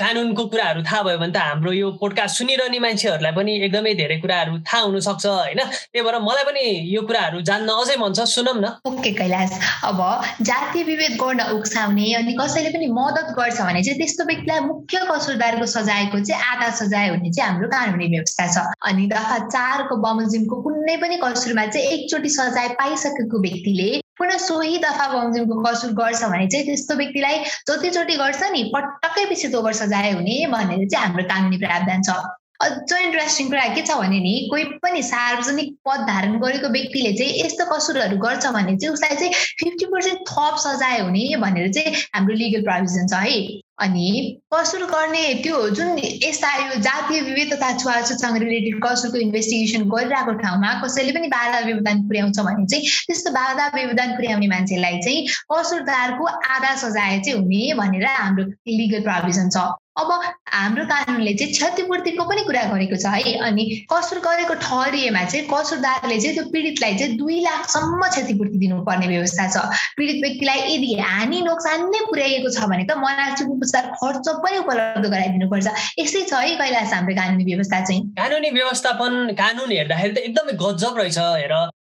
कानुनको 0.00 0.44
कुराहरू 0.52 0.82
थाहा 0.82 1.02
भयो 1.02 1.18
भने 1.18 1.32
त 1.32 1.36
हाम्रो 1.36 1.72
यो 1.72 1.90
पोडकास्ट 2.00 2.38
सुनिरहने 2.38 2.78
मान्छेहरूलाई 2.86 3.32
पनि 3.38 3.52
एकदमै 3.58 3.94
धेरै 4.00 4.16
कुराहरू 4.20 4.58
थाहा 4.68 4.82
हुनसक्छ 4.82 5.26
होइन? 5.26 5.60
त्यही 5.92 6.04
भएर 6.06 6.18
मलाई 6.28 6.44
पनि 6.48 6.64
यो 6.94 7.02
कुराहरू 7.08 7.40
जान्न 7.50 7.68
अझै 7.82 7.96
मन 8.02 8.12
छ 8.14 8.26
सुनौँ 8.34 8.54
न। 8.56 8.66
ओके 8.86 9.12
कैलाश। 9.20 9.50
अब 9.84 10.00
जातीय 10.42 10.82
विभेद 10.84 11.14
गर्न 11.22 11.40
उक्साउने 11.56 12.12
अनि 12.20 12.32
कसैले 12.40 12.70
पनि 12.76 12.86
मद्दत 12.98 13.28
गर्छ 13.38 13.60
भने 13.60 13.82
चाहिँ 13.84 13.98
त्यस्तो 13.98 14.24
व्यक्तिलाई 14.30 14.60
मुख्य 14.66 15.06
कसुरदारको 15.10 15.66
सजायको 15.76 16.24
चाहिँ 16.24 16.42
आधा 16.50 16.70
सजाय 16.80 17.08
हुने 17.08 17.30
चाहिँ 17.30 17.50
हाम्रो 17.50 17.68
कानुनी 17.68 18.06
व्यवस्था 18.16 18.46
छ। 18.54 18.66
अनि 18.90 19.06
दफा 19.14 19.38
चारको 19.48 19.96
बमोजिमको 20.06 20.62
कुनै 20.62 20.96
पनि 21.02 21.16
कसुरमा 21.24 21.66
चाहिँ 21.66 21.86
एकचोटि 21.86 22.30
सजाय 22.38 22.68
पाइसकेको 22.80 23.40
व्यक्तिले 23.40 23.90
पुनः 24.30 24.38
सोही 24.38 24.78
दफा 24.78 25.06
बमोजिमको 25.12 25.54
कसुर 25.62 25.92
गर्छ 25.92 26.22
भने 26.22 26.46
चाहिँ 26.46 26.66
त्यस्तो 26.66 26.94
व्यक्तिलाई 26.94 27.38
जतिचोटि 27.66 28.14
गर्छ 28.14 28.42
नि 28.52 28.62
पटक्कै 28.74 29.24
पछि 29.26 29.48
दोबर 29.50 29.72
सजाय 29.74 30.10
हुने 30.12 30.36
भनेर 30.46 30.86
चाहिँ 30.86 31.06
हाम्रो 31.06 31.24
कानुनी 31.26 31.58
प्रावधान 31.58 32.02
छ। 32.02 32.14
अझ 32.62 32.92
इन्ट्रेस्टिङ 32.94 33.48
कुरा 33.50 33.66
के 33.74 33.82
छ 33.82 33.96
भने 33.98 34.20
नि 34.20 34.34
कोही 34.50 34.64
पनि 34.78 35.02
सार्वजनिक 35.02 35.74
पद 35.82 36.06
धारण 36.06 36.38
गरेको 36.38 36.68
व्यक्तिले 36.68 37.12
चाहिँ 37.18 37.42
यस्तो 37.42 37.64
कसुरहरू 37.72 38.16
गर्छ 38.22 38.46
भने 38.54 38.76
चाहिँ 38.76 38.92
उसलाई 38.94 39.16
चाहिँ 39.16 39.32
फिफ्टी 39.62 39.86
पर्सेन्ट 39.90 40.22
थप 40.30 40.62
सजाय 40.66 41.00
हुने 41.00 41.24
भनेर 41.42 41.72
चाहिँ 41.74 41.94
हाम्रो 42.14 42.34
लिगल 42.38 42.62
प्रोभिजन 42.62 43.10
छ 43.10 43.26
है। 43.26 43.40
अनि 43.80 44.08
कसुर 44.54 44.82
गर्ने 44.84 45.22
त्यो 45.42 45.58
जुन 45.70 45.98
यस्ता 45.98 46.50
यो 46.56 46.80
जातीय 46.80 47.20
विविध 47.20 47.52
तथा 47.52 47.70
छुवाछुतसँग 47.78 48.36
रिलेटेड 48.36 48.80
कसुरको 48.84 49.18
इन्भेस्टिगेसन 49.18 49.88
गरिरहेको 49.88 50.32
ठाउँमा 50.42 50.72
कसैले 50.84 51.12
पनि 51.12 51.28
बाधा 51.28 51.60
व्यवधान 51.66 52.02
पुर्याउँछ 52.08 52.40
भने 52.40 52.66
चाहिँ 52.66 52.84
त्यस्तो 53.06 53.30
बाधा 53.32 53.70
व्यवधान 53.74 54.16
पुर्याउने 54.16 54.46
मान्छेलाई 54.46 55.00
चाहिँ 55.00 55.26
कसुरदारको 55.52 56.24
आधा 56.56 56.74
सजाय 56.76 57.20
चाहिँ 57.20 57.38
हुने 57.38 57.74
भनेर 57.74 58.06
हाम्रो 58.06 58.44
लिगल 58.74 59.00
प्रोभिजन 59.02 59.48
छ। 59.56 59.70
अब 59.98 60.10
हाम्रो 60.52 60.84
कानुनले 60.86 61.32
चाहिँ 61.34 61.52
क्षतिपूर्तिको 61.52 62.24
पनि 62.24 62.42
कुरा 62.46 62.62
गरेको 62.72 62.96
छ 62.96 63.06
है। 63.10 63.32
अनि 63.46 63.64
कसुर 63.92 64.18
गरेको 64.26 64.54
ठहरिएमा 64.62 65.22
चाहिँ 65.24 65.46
कसुरदारले 65.50 66.18
चाहिँ 66.20 66.34
त्यो 66.36 66.44
पीडितलाई 66.52 66.94
चाहिँ 66.98 67.16
दुई 67.18 67.40
लाखसम्म 67.44 68.08
क्षतिपूर्ति 68.08 68.58
दिनुपर्ने 68.58 69.06
व्यवस्था 69.08 69.46
छ। 69.50 69.56
पीडित 69.98 70.22
व्यक्तिलाई 70.22 70.58
यदि 70.74 70.94
हानि 71.00 71.40
नोक्सान 71.42 71.90
नै 71.90 72.00
पुर्याइएको 72.06 72.50
छ 72.54 72.70
भने 72.70 72.84
त 72.86 72.96
मनासिक 73.02 73.48
उपचार 73.50 73.90
खर्च 73.98 74.26
पनि 74.46 74.58
उपलब्ध 74.62 75.06
गराइदिनुपर्छ। 75.10 75.66
यस्तै 75.98 76.22
छ 76.30 76.32
है 76.38 76.54
कैलाश 76.62 76.92
हाम्रो 76.94 77.14
कानुनी 77.18 77.44
व्यवस्था 77.50 77.84
चाहिँ। 77.84 78.02
कानुनी 78.14 78.50
व्यवस्थापन 78.56 79.12
कानुन 79.42 79.70
हेर्दाखेरि 79.72 80.14
त 80.14 80.18
एकदमै 80.30 80.54
गजब 80.64 80.98
रहेछ 81.02 81.18
हेर। 81.18 81.54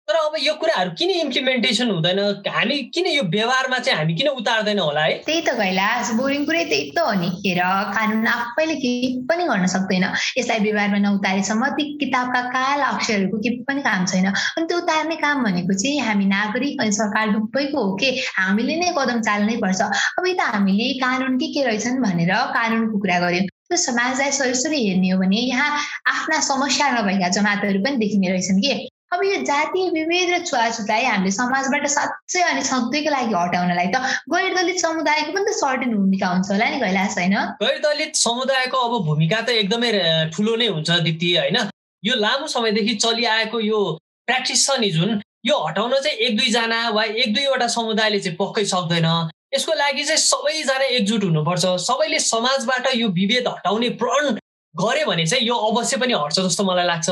तर 0.08 0.16
अब 0.16 0.34
यो 0.38 0.52
कुराहरू 0.60 0.90
किन 1.00 1.10
इम्प्लिमेन्टेसन 1.10 1.90
हुँदैन? 1.90 2.18
हामी 2.54 2.76
किन 2.94 3.06
यो 3.06 3.22
व्यवहारमा 3.34 3.78
चाहिँ 3.78 3.98
हामी 3.98 4.14
किन 4.14 4.28
उतार्दैन 4.28 4.78
होला 4.78 5.02
है? 5.04 5.12
त्यही 5.24 5.40
त 5.40 5.54
कैलाश 5.56 6.10
बोरिङ 6.20 6.44
कुरै 6.44 6.64
त्यही 6.64 6.90
त 6.92 6.98
हो 7.00 7.12
नि। 7.20 7.28
हेर 7.40 7.60
कानुन 7.96 8.26
आफैले 8.28 8.74
केही 8.84 9.08
पनि 9.30 9.44
गर्न 9.48 9.66
सक्दैन। 9.74 10.04
यसलाई 10.38 10.60
व्यवहारमा 10.66 10.98
नउतारेसम्म 11.06 11.68
ती 11.80 11.84
किताबका 12.04 12.40
काल 12.52 12.80
अक्षरहरूको 12.90 13.38
केही 13.48 13.64
पनि 13.64 13.80
काम 13.88 14.04
छैन। 14.12 14.26
अनि 14.28 14.66
त्यो 14.68 14.78
उतार्ने 14.84 15.16
काम 15.24 15.44
भनेको 15.44 15.72
चाहिँ 15.72 16.00
हामी 16.04 16.26
नागरिक 16.36 16.80
अनि 16.84 16.92
सरकार 17.00 17.32
दुबैको 17.32 17.84
हो 17.84 17.96
कि? 17.96 18.08
हामीले 18.36 18.76
नै 18.84 18.92
कदम 19.00 19.20
चाल्नै 19.24 19.56
पर्छ। 19.64 19.80
अब 20.20 20.24
त 20.28 20.52
हामीले 20.52 20.92
कानुन 21.00 21.36
के 21.40 21.52
के 21.56 21.64
रहेछन् 21.64 22.02
भनेर 22.04 22.32
कानुनको 22.52 23.00
कुरा 23.00 23.18
गर्यौँ 23.24 23.46
त्यो 23.48 23.76
समाजलाई 23.80 24.30
सरिसरी 24.36 24.86
हेर्ने 24.86 25.10
हो 25.10 25.18
भने 25.20 25.48
यहाँ 25.48 25.70
आफ्ना 26.12 26.40
समस्या 26.52 26.90
नभएका 27.00 27.28
जमातहरू 27.36 27.80
पनि 27.84 27.96
देखिने 28.04 28.28
रहेछन् 28.30 28.60
कि? 28.60 28.74
अब 29.12 29.22
यो 29.24 29.36
जातीय 29.46 29.90
विभेद 29.90 30.30
र 30.30 30.38
छुवाछुतलाई 30.44 31.04
हामीले 31.04 31.30
समाजबाट 31.30 31.86
साँच्चै 31.86 32.40
अनि 32.42 32.62
सधैँको 32.68 33.10
लागि 33.10 33.34
हटाउनलाई 33.34 33.88
त 33.94 33.96
गैर 34.32 34.54
दलित 34.54 34.78
समुदायको 34.80 35.32
पनि 35.32 35.44
त 35.44 35.54
सर्टेन 35.58 35.94
भूमिका 35.96 36.28
हुन्छ 36.28 36.50
होला 36.50 36.68
नि 36.70 36.78
कैलाश 36.80 37.14
होइन 37.18 37.36
गैर 37.62 37.78
दलित 37.84 38.16
समुदायको 38.16 38.78
अब 38.78 38.94
भूमिका 39.06 39.40
त 39.40 39.48
एकदमै 39.60 39.90
ठुलो 40.34 40.56
नै 40.56 40.66
हुन्छ 40.74 40.90
दिप्ती 41.06 41.30
होइन? 41.36 41.58
यो 42.02 42.14
लामो 42.16 42.46
समयदेखि 42.54 42.94
चलिआएको 43.04 43.60
यो 43.60 43.78
प्र्याक्टिस 44.26 44.66
छ 44.66 44.78
नि 44.80 44.90
जुन 44.96 45.20
यो 45.46 45.56
हटाउन 45.62 45.94
चाहिँ 46.00 46.16
एक 46.26 46.36
दुईजना 46.38 46.80
वा 46.96 47.04
एक 47.04 47.34
दुईवटा 47.34 47.68
समुदायले 47.76 48.20
चाहिँ 48.24 48.36
पक्कै 48.40 48.64
सक्दैन। 48.72 49.08
यसको 49.54 49.72
लागि 49.78 50.04
चाहिँ 50.04 50.22
सबैजना 50.24 50.90
एकजुट 50.98 51.24
हुनुपर्छ। 51.24 51.64
सबैले 51.86 52.18
समाजबाट 52.26 52.90
यो 52.96 53.08
विभेद 53.20 53.48
हटाउने 53.48 53.88
प्रण 54.02 54.34
गऱ्यो 54.74 55.06
भने 55.06 55.26
चाहिँ 55.26 55.46
यो 55.46 55.56
अवश्य 55.70 55.96
पनि 56.02 56.14
हट्छ 56.18 56.40
जस्तो 56.40 56.64
मलाई 56.64 56.86
लाग्छ। 56.86 57.08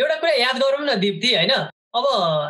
एउटा 0.00 0.14
कुरा 0.20 0.32
याद 0.40 0.56
गरौँ 0.62 0.86
न 0.86 1.00
दिप्ती 1.00 1.34
होइन? 1.34 1.50
अब 1.94 2.04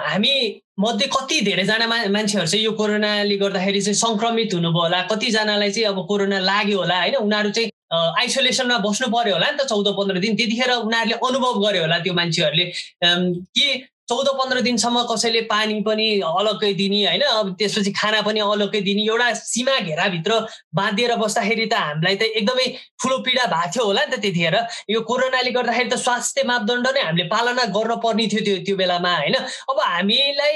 हामी 0.07 0.35
मध्ये 0.79 1.07
कति 1.15 1.41
धेरैजना 1.47 1.87
मा 1.87 1.97
मान्छेहरू 2.15 2.47
चाहिँ 2.47 2.65
यो 2.65 2.73
कोरोनाले 2.79 3.37
गर्दाखेरि 3.37 3.81
चाहिँ 3.83 3.99
सङ्क्रमित 3.99 4.55
हुनुभयो 4.55 4.83
होला। 4.83 5.01
कतिजनालाई 5.11 5.71
चाहिँ 5.75 5.87
अब 5.89 5.99
कोरोना 6.07 6.39
लाग्यो 6.39 6.79
होला 6.79 6.97
होइन? 7.03 7.15
उनीहरू 7.27 7.51
चाहिँ 7.51 7.71
आइसोलेसनमा 7.93 8.79
बस्नु 8.87 9.07
पर्यो 9.15 9.35
होला 9.35 9.51
नि 9.51 9.59
त 9.59 9.67
चौध 9.69 9.89
पन्ध्र 9.99 10.19
दिन। 10.23 10.37
त्यतिखेर 10.39 10.71
उनीहरूले 10.87 11.17
अनुभव 11.27 11.55
गर्यो 11.65 11.83
होला 11.83 11.99
त्यो 11.99 12.15
मान्छेहरूले। 12.15 12.67
कि 13.57 13.67
चौध 14.13 14.29
पन्ध्र 14.39 14.61
दिनसम्म 14.61 15.03
कसैले 15.11 15.41
पानी 15.49 15.81
पनि 15.89 16.07
अलग्गै 16.21 16.73
दिने 16.81 17.01
होइन? 17.05 17.23
अब 17.33 17.55
त्यसपछि 17.59 17.91
खाना 17.97 18.21
पनि 18.29 18.41
अलग्गै 18.45 18.81
दिने। 18.85 19.03
एउटा 19.09 19.29
सीमा 19.41 19.79
घेराभित्र 19.89 20.33
बाँधिएर 20.77 21.15
बस्दाखेरि 21.17 21.67
त 21.67 21.75
हामीलाई 21.81 22.17
त 22.21 22.23
एकदमै 22.37 22.67
ठुलो 23.01 23.17
पीडा 23.25 23.45
भएको 23.49 23.73
थियो 23.73 23.85
होला 23.89 24.03
नि 24.05 24.13
त 24.13 24.21
त्यतिखेर। 24.21 24.57
यो 24.93 25.01
कोरोनाले 25.09 25.51
गर्दाखेरि 25.57 25.89
त 25.89 25.97
स्वास्थ्य 26.05 26.43
मापदण्ड 26.45 26.87
नै 26.93 27.03
हामीले 27.09 27.25
पालना 27.33 27.65
गर्न 27.73 27.97
पर्ने 28.05 28.27
थियो 28.33 28.45
त्यो 28.45 28.57
त्यो 28.69 28.77
बेलामा 28.77 29.13
होइन? 29.17 29.37
अब 29.73 29.81
हामीलाई 29.81 30.55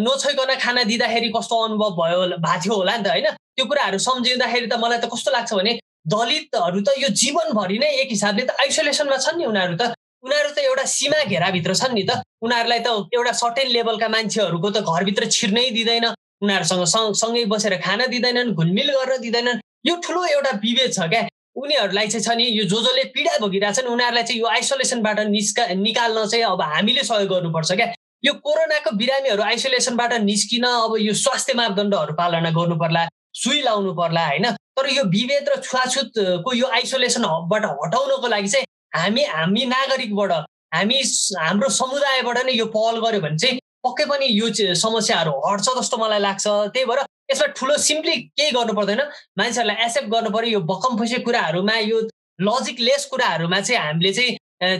नछोइकन 0.00 0.54
खाना 0.64 0.82
दिँदाखेरि 0.88 1.28
कस्तो 1.36 1.56
अनुभव 1.64 1.90
भयो 2.00 2.20
भएको 2.40 2.62
थियो 2.64 2.74
होला 2.80 2.96
नि 2.96 3.04
त 3.04 3.08
होइन? 3.12 3.28
त्यो 3.56 3.64
कुराहरू 3.68 3.98
सम्झिँदाखेरि 4.00 4.66
त 4.72 4.80
मलाई 4.80 4.98
त 5.04 5.12
कस्तो 5.12 5.30
लाग्छ 5.36 5.52
भने 5.60 5.76
दलितहरू 6.08 6.80
त 6.80 6.96
यो 7.04 7.08
जीवनभरि 7.20 7.76
नै 7.84 7.90
एक 8.00 8.08
हिसाबले 8.16 8.48
त 8.48 8.56
आइसोलेसनमा 8.64 9.20
छन् 9.26 9.38
नि 9.38 9.44
उनीहरू 9.52 9.76
त। 9.76 9.92
उनीहरू 10.24 10.50
त 10.50 10.58
एउटा 10.58 10.84
सीमा 10.88 11.22
घेराभित्र 11.28 11.74
छन् 11.76 11.94
नि 11.94 12.02
त। 12.08 12.24
उनीहरूलाई 12.40 12.80
त 12.80 12.88
एउटा 13.12 13.32
सर्टेन 13.36 13.68
लेभलका 13.76 14.08
मान्छेहरूको 14.08 14.68
त 14.70 14.80
घरभित्र 14.80 15.28
छिर्नै 15.28 15.68
दिँदैन। 15.76 16.06
उनीहरूसँग 16.40 16.84
सँगै 17.20 17.44
बसेर 17.52 17.76
खान 17.84 18.00
दिँदैनन् 18.08 18.54
घुलमिल 18.56 18.88
गर्न 18.96 19.20
दिँदैनन्। 19.20 19.60
यो 19.84 19.94
ठुलो 20.00 20.24
एउटा 20.24 20.52
विभेद 20.64 20.92
छ 20.96 21.08
क्या। 21.12 21.28
उनीहरूलाई 21.54 22.08
चाहिँ 22.08 22.24
छ 22.24 22.36
नि 22.40 22.44
यो 22.56 22.64
जो 22.64 22.80
जसले 22.80 23.04
पीडा 23.12 23.36
भोगिरहेछन्। 23.44 23.86
उनीहरूलाई 23.86 24.24
चाहिँ 24.24 24.40
यो 24.40 24.46
आइसोलेसनबाट 24.48 25.18
निस्का 25.28 25.62
निकाल्न 25.76 26.26
चाहिँ 26.26 26.44
अब 26.44 26.62
हामीले 26.72 27.04
सहयोग 27.04 27.28
गर्नुपर्छ 27.28 27.72
क्या। 27.72 27.92
यो 28.24 28.32
कोरोनाको 28.40 28.90
बिरामीहरू 28.96 29.42
आइसोलेसनबाट 29.44 30.12
निस्किन 30.24 30.64
अब 30.64 30.96
यो 31.04 31.12
स्वास्थ्य 31.12 31.52
मापदण्डहरू 31.54 32.12
पालना 32.16 32.50
गर्नु 32.50 32.76
पर्ला 32.80 33.02
सुई 33.36 33.60
लाउनु 33.60 33.92
पर्ला 33.92 34.24
होइन? 34.26 34.46
तर 34.72 34.88
यो 34.88 35.04
विभेद 35.04 35.48
र 35.52 35.60
छुवाछुतको 35.60 36.50
यो 36.56 36.66
आइसोलेसनबाट 36.80 37.64
हटाउनको 37.64 38.28
लागि 38.34 38.48
चाहिँ 38.48 38.66
हामी 38.96 39.22
हामी 39.24 39.64
नागरिकबाट 39.66 40.32
हामी 40.74 40.98
हाम्रो 41.38 41.68
समुदायबाट 41.80 42.38
नै 42.46 42.52
यो 42.52 42.66
पहल 42.76 42.96
गऱ्यो 43.04 43.20
भने 43.20 43.38
चाहिँ 43.38 43.58
पक्कै 43.84 44.04
पनि 44.10 44.26
यो 44.26 44.74
समस्याहरू 44.74 45.32
हट्छ 45.46 45.68
जस्तो 45.78 45.96
मलाई 45.96 46.20
लाग्छ। 46.20 46.46
त्यही 46.74 46.84
भएर 46.88 47.00
यसमा 47.30 47.46
ठुलो 47.58 47.76
सिम्पली 47.88 48.16
केही 48.38 48.50
गर्नु 48.56 48.72
पर्दैन। 48.72 49.00
मान्छेहरूलाई 49.38 49.84
एक्सेप्ट 49.84 50.08
गर्नु 50.14 50.30
पऱ्यो 50.36 50.50
यो 50.52 50.60
बकम 50.70 50.96
फुसे 50.98 51.18
कुराहरूमा 51.26 51.76
यो 51.90 52.00
लजिकलेस 52.40 53.04
कुराहरूमा 53.12 53.60
चाहिँ 53.60 53.80
हामीले 53.80 54.12
चाहिँ 54.12 54.32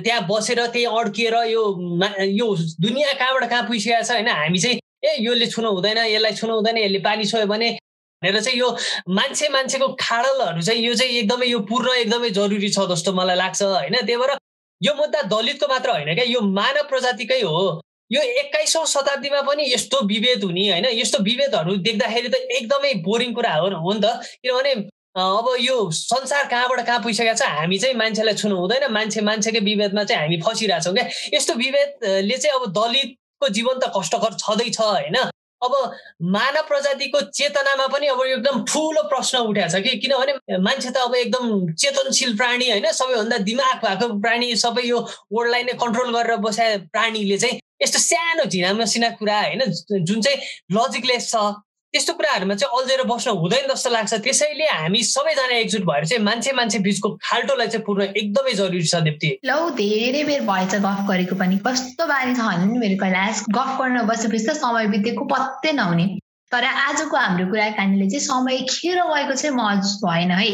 त्यहाँ 0.05 0.27
बसेर 0.31 0.67
त्यही 0.67 0.85
अड्किएर 0.99 1.35
यो 1.53 1.63
यो 2.41 2.47
दुनियाँ 2.81 3.15
कहाँबाट 3.21 3.49
कहाँ 3.51 3.63
पुगिसकेको 3.69 4.03
छ 4.03 4.11
होइन 4.11 4.29
हामी 4.29 4.59
चाहिँ 4.59 4.81
ए 5.05 5.11
यसले 5.21 5.47
छुनु 5.53 5.69
हुँदैन 5.71 5.99
यसलाई 5.99 6.35
छुनु 6.41 6.55
हुँदैन 6.55 6.79
यसले 6.79 6.99
पानी 7.05 7.25
छोयो 7.29 7.47
भने 7.47 7.69
भनेर 8.25 8.41
चाहिँ 8.41 8.59
यो 8.59 8.69
मान्छे 9.11 9.49
मान्छेको 9.49 9.89
खाडलहरू 10.01 10.63
चाहिँ 10.63 10.81
यो 10.83 10.95
चाहिँ 10.95 11.13
एकदमै 11.19 11.47
यो 11.47 11.59
पूर्ण 11.69 11.95
एकदमै 11.95 12.31
जरुरी 12.33 12.69
छ 12.71 12.89
जस्तो 12.91 13.13
मलाई 13.13 13.37
लाग्छ 13.37 13.63
होइन? 13.63 13.97
त्यही 14.01 14.17
भएर 14.17 14.33
यो 14.81 14.95
मुद्दा 14.95 15.23
दलितको 15.29 15.67
मात्र 15.69 15.91
होइन 15.91 16.15
क्या 16.15 16.25
यो 16.25 16.41
मानव 16.41 16.89
प्रजातिकै 16.89 17.41
हो। 17.43 17.81
यो 18.11 18.21
एक्काइसौँ 18.41 18.85
शताब्दीमा 18.87 19.41
पनि 19.45 19.65
यस्तो 19.73 20.01
विभेद 20.09 20.45
हुने 20.45 20.69
होइन? 20.71 20.87
यस्तो 20.97 21.19
विभेदहरू 21.29 21.77
देख्दाखेरि 21.85 22.29
त 22.29 22.41
एकदमै 22.59 22.93
बोरिङ 23.05 23.33
कुरा 23.35 23.55
हो 23.55 23.69
नि 23.69 24.01
त। 24.01 24.17
किनभने 24.41 24.73
अब 25.15 25.47
यो 25.61 25.77
संसार 25.93 26.49
कहाँबाट 26.49 26.81
कहाँ 26.87 27.01
पुगिसकेको 27.03 27.37
छ 27.37 27.49
हामी 27.61 27.79
चाहिँ 27.79 27.97
मान्छेलाई 27.97 28.35
छुनु 28.35 28.57
हुँदैन। 28.57 28.89
मान्छे 28.93 29.21
मान्छेकै 29.21 29.61
विभेदमा 29.69 30.05
चाहिँ 30.05 30.21
हामी 30.23 30.41
फसिरहेछौँ 30.43 30.95
क्या। 30.95 31.07
यस्तो 31.37 31.55
विभेदले 31.55 32.37
चाहिँ 32.41 32.57
अब 32.57 32.73
दलितको 32.73 33.49
जीवन 33.53 33.79
त 33.79 33.93
कष्टकर 33.97 34.33
छँदैछ 34.43 34.81
होइन? 34.81 35.17
अब 35.65 35.75
मानव 36.37 36.63
प्रजातिको 36.69 37.21
चेतनामा 37.33 37.87
पनि 37.95 38.07
अब 38.07 38.23
एकदम 38.27 38.65
ठुलो 38.65 39.03
प्रश्न 39.09 39.39
उठाएको 39.51 39.79
छ 39.79 39.83
कि? 39.83 39.97
किनभने 39.99 40.59
मान्छे 40.59 40.91
त 40.91 40.97
अब 40.97 41.15
एकदम 41.15 41.73
चेतनशील 41.75 42.37
प्राणी 42.37 42.71
होइन 42.71 42.91
सबैभन्दा 42.93 43.39
दिमाग 43.51 43.77
भएको 43.85 44.09
प्राणी 44.21 44.55
सबै 44.57 44.87
यो 44.89 44.99
वर्ल्डलाई 45.33 45.63
नै 45.65 45.73
कन्ट्रोल 45.83 46.11
गरेर 46.17 46.37
बसाए 46.47 46.77
प्राणीले 46.93 47.39
चाहिँ 47.39 47.61
यस्तो 47.83 47.99
सानो 47.99 48.45
झिना 48.45 48.73
मसिना 48.73 49.09
कुरा 49.21 49.41
होइन 49.41 49.63
जुन 50.05 50.21
चाहिँ 50.21 50.39
लजिकलेस 50.73 51.31
छ। 51.31 51.37
त्यस्तो 51.95 52.13
कुराहरूमा 52.19 52.55
चाहिँ 52.59 52.79
अल्झेर 52.79 53.03
बस्नु 53.07 53.35
हुँदैन 53.41 53.69
जस्तो 53.71 53.91
लाग्छ। 53.91 54.15
त्यसैले 54.27 54.67
हामी 54.67 55.03
सबैजना 55.07 55.57
एकजुट 55.57 55.85
भएर 55.87 56.05
चाहिँ 56.05 56.25
मान्छे 56.25 56.53
मान्छे 56.59 56.79
बिचको 56.87 57.09
खाल्टोलाई 57.23 57.69
चाहिँ 57.71 57.85
पूर्ण 57.87 58.03
एकदमै 58.19 58.53
जरुरी 58.61 58.83
छ 58.83 59.03
दिप्ती 59.07 59.31
लौ 59.47 59.59
धेरै 59.79 60.23
बेर 60.27 60.43
भएछ 60.51 60.75
गफ 60.83 61.07
गरेको 61.09 61.39
पनि। 61.39 61.59
कस्तो 61.63 62.07
बानी 62.07 62.35
छ 62.35 62.51
भने 62.51 62.79
मेरो 62.83 62.99
कैलाश 62.99 63.45
गफ 63.55 63.73
गर्न 63.81 64.03
बसेपछि 64.11 64.45
त 64.45 64.59
समय 64.59 64.87
बितेको 64.91 65.25
पत्तै 65.31 65.73
नहुने। 65.73 66.07
तर 66.53 66.65
आजको 66.65 67.17
हाम्रो 67.17 67.47
कुराकानीले 67.51 68.07
चाहिँ 68.11 68.27
समय 68.27 68.59
खेर 68.71 68.99
गएको 69.07 69.35
चाहिँ 69.35 69.57
महसुस 69.57 70.01
भएन 70.05 70.31
है। 70.31 70.51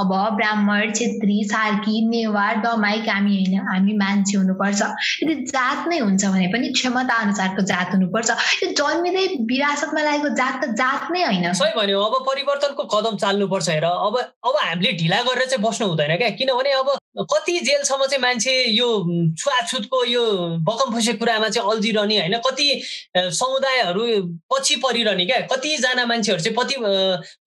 अब 0.00 0.12
ब्राह्मण 0.36 0.92
छेत्री 0.92 1.38
सार्की 1.50 1.94
नेवार 2.08 2.56
दमाई 2.64 2.98
कामी 3.06 3.36
होइन 3.36 3.66
हामी 3.68 3.94
मान्छे 3.98 4.36
हुनुपर्छ। 4.36 4.82
यदि 5.22 5.34
जात 5.50 5.88
नै 5.88 5.98
हुन्छ 5.98 6.24
भने 6.24 6.46
पनि 6.52 6.68
क्षमता 6.72 7.14
अनुसारको 7.24 7.62
जात 7.72 7.94
हुनुपर्छ। 7.94 8.30
यो 8.62 8.70
जन्मिँदै 8.80 9.26
विरासतमा 9.50 10.02
लागेको 10.02 10.28
जात 10.40 10.56
त 10.64 10.72
जात 10.80 11.10
नै 11.12 11.22
होइन। 11.24 11.52
सही 11.52 11.72
भन्यो। 11.76 12.00
अब 12.00 12.24
परिवर्तनको 12.28 12.84
कदम 12.94 13.16
चाल्नुपर्छ 13.24 13.68
हेर। 13.68 13.84
अब 13.84 14.16
अब 14.18 14.54
हामीले 14.60 14.92
ढिला 15.00 15.20
गरेर 15.28 15.46
चाहिँ 15.46 15.62
बस्नु 15.64 15.88
हुँदैन 15.88 16.16
क्या। 16.16 16.30
किनभने 16.40 16.72
अब 16.80 16.88
कति 17.30 17.58
जेलसम्म 17.60 18.06
चाहिँ 18.06 18.22
मान्छे 18.22 18.52
यो 18.72 18.88
छुवाछुतको 19.38 20.04
यो 20.06 20.24
बकम 20.62 20.92
फुसे 20.94 21.12
कुरामा 21.20 21.48
चाहिँ 21.48 21.70
अल्झिरहने 21.70 22.18
होइन 22.18 22.36
कति 22.46 22.66
समुदायहरू 23.38 24.04
पछि 24.52 24.76
परिरहने 24.84 25.24
क्या। 25.26 25.40
कतिजना 25.50 26.04
मान्छेहरू 26.06 26.42
चाहिँ 26.42 26.56
पछि 26.56 26.76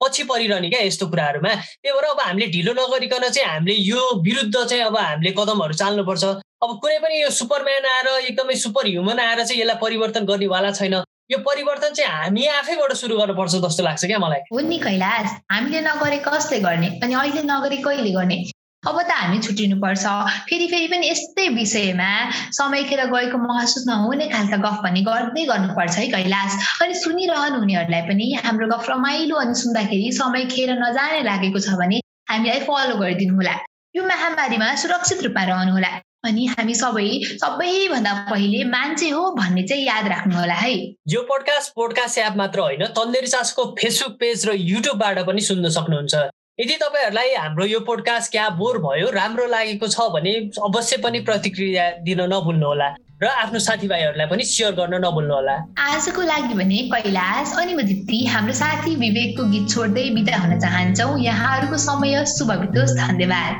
पछि 0.04 0.24
परिरहने 0.32 0.70
क्या 0.70 0.82
यस्तो 0.82 1.08
कुराहरूमा। 1.08 1.54
त्यही 1.54 1.94
भएर 1.96 2.06
अब 2.12 2.20
हामीले 2.20 2.43
ढिलो 2.52 2.74
नगरिकन 2.74 3.28
चाहिँ 3.30 3.50
हामीले 3.50 3.76
यो 3.76 4.02
विरुद्ध 4.24 4.56
चाहिँ 4.56 4.84
अब 4.84 4.98
हामीले 4.98 5.32
कदमहरू 5.40 5.74
चाल्नुपर्छ। 5.82 6.24
अब 6.64 6.80
कुनै 6.82 6.98
पनि 7.00 7.22
यो 7.22 7.30
सुपरम्यान 7.40 7.86
आएर 7.86 8.08
एकदमै 8.20 8.56
सुपर 8.64 8.88
ह्युमन 8.88 9.20
आएर 9.20 9.44
चाहिँ 9.44 9.62
यसलाई 9.62 9.78
परिवर्तन 9.82 10.26
गर्नेवाला 10.26 10.72
छैन। 10.72 10.96
यो 11.32 11.38
परिवर्तन 11.48 11.94
चाहिँ 11.94 12.12
हामी 12.12 12.46
आफैबाट 12.48 12.94
सुरु 13.02 13.18
गर्नुपर्छ 13.18 13.56
जस्तो 13.66 13.84
लाग्छ 13.84 14.06
क्या 14.06 14.20
मलाई। 14.20 14.40
हो 14.54 14.60
नि 14.60 14.78
कैलाश 14.80 15.30
हामीले 15.52 15.82
नगरे 15.82 16.18
कसले 16.28 16.60
गर्ने? 16.60 16.88
अनि 17.04 17.14
अहिले 17.14 17.44
नगरे 17.44 17.78
कहिले 17.88 18.12
गर्ने? 18.12 18.38
अब 18.84 18.98
त 19.02 19.12
हामी 19.16 19.40
छुट्टिनुपर्छ 19.40 20.06
फेरि 20.48 20.68
फेरि 20.68 20.88
पनि 20.92 21.10
यस्तै 21.10 21.48
विषयमा 21.56 22.10
समय 22.52 22.84
खेर 22.84 23.02
गएको 23.08 23.38
महसुस 23.40 23.84
नहुने 23.88 24.28
खालका 24.28 24.58
गफ 24.60 24.78
पनि 24.84 25.02
गर्दै 25.08 25.46
गर्नुपर्छ 25.48 25.96
है 25.98 26.08
कैलाश। 26.12 26.52
अनि 26.84 26.94
सुनिरहनु 27.00 27.64
हुनेहरूलाई 27.64 28.02
पनि 28.12 28.28
हाम्रो 28.44 28.68
गफ 28.76 28.90
रमाइलो 28.90 29.36
अनि 29.40 29.56
सुन्दाखेरि 29.64 30.12
समय 30.20 30.46
खेर 30.52 30.76
नजाने 30.84 31.24
लागेको 31.24 31.60
छ 31.64 31.80
भने 31.80 32.03
हामीलाई 32.34 32.60
फलो 32.66 32.96
गरिदिनु 32.98 33.36
होला। 33.36 33.56
यो 33.96 34.04
महामारीमा 34.04 34.74
सुरक्षित 34.82 35.22
रूपमा 35.24 35.44
रहनुहोला 35.46 35.90
अनि 36.26 36.46
हामी 36.50 36.74
सबै 36.76 37.08
सबैभन्दा 37.40 38.14
पहिले 38.30 38.64
मान्छे 38.66 39.10
हो 39.10 39.24
भन्ने 39.38 39.64
चाहिँ 39.64 39.86
याद 39.86 40.08
राख्नु 40.08 40.36
होला 40.36 40.54
है। 40.56 40.74
यो 41.14 41.22
पोडकास्ट 41.30 41.74
पोडकास्ट 41.76 42.18
एप 42.18 42.34
मात्र 42.38 42.60
होइन 42.60 42.86
तन्देरी 42.98 43.28
चासको 43.28 43.66
फेसबुक 43.80 44.14
पेज 44.20 44.48
र 44.50 44.56
युट्युबबाट 44.56 45.20
पनि 45.28 45.42
सुन्न 45.42 45.70
सक्नुहुन्छ। 45.78 46.14
यदि 46.60 46.76
तपाईँहरूलाई 46.82 47.34
हाम्रो 47.36 47.66
यो 47.66 47.80
पोडकास्ट 47.86 48.32
क्या 48.32 48.50
बोर 48.58 48.78
भयो 48.82 49.10
राम्रो 49.12 49.46
लागेको 49.48 49.88
छ 49.88 50.10
भने 50.16 50.34
अवश्य 50.64 50.98
पनि 51.06 51.20
प्रतिक्रिया 51.30 51.90
दिन 52.08 52.22
नभुल्नुहोला। 52.34 52.90
र 53.24 53.28
आफ्नो 53.28 53.60
साथीभाइहरूलाई 53.60 54.28
पनि 54.28 54.44
सेयर 54.44 54.72
गर्न 54.76 54.94
नभुल्नुहोला 55.04 55.54
आजको 55.80 56.22
लागि 56.22 56.54
भने 56.54 56.80
कैलाश 56.94 57.54
अनि 57.58 57.84
दिप्ती 57.84 58.26
हाम्रो 58.26 58.54
साथी 58.54 58.96
विवेकको 58.96 59.44
गीत 59.52 59.70
छोड्दै 59.70 60.04
बिदा 60.10 60.38
हुन 60.38 60.60
चाहन्छौ। 60.60 61.08
यहाँहरूको 61.18 61.78
समय 61.84 62.26
शुभ 62.26 62.52
बितोस् 62.62 62.98
धन्यवाद। 62.98 63.56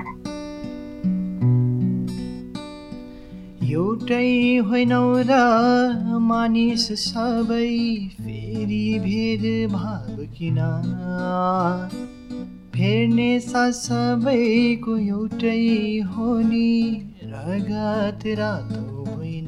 एउटै 3.70 4.58
होइनौ 4.70 5.06
र 5.30 5.40
मानिस 6.24 6.88
सबै 7.04 7.72
फेरि 8.18 9.00
भेदभाव 9.00 10.18
किन? 10.36 10.60
फेर्ने 12.76 13.32
सबैको 13.40 14.98
एउटै 14.98 15.64
हो 16.12 16.30
नि। 16.42 16.70
रगत 17.34 18.24
रातो 18.40 19.04
होइन। 19.12 19.48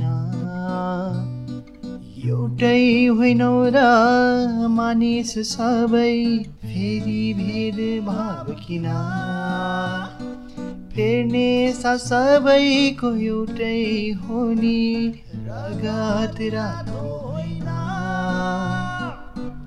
एउटै 2.28 3.10
र 3.69 3.82
मानिस 4.69 5.34
सबै 5.50 6.15
फेरि 6.63 7.34
भेदभाव 7.34 8.54
किन। 8.54 8.88
फेर्ने 10.95 11.74
साथ 11.74 11.98
सबैको 11.98 13.15
एउटै 13.15 14.12
हो 14.24 14.43
नि 14.54 14.82
रगत 15.36 16.41
रातो 16.41 17.04
होइन। 17.28 17.69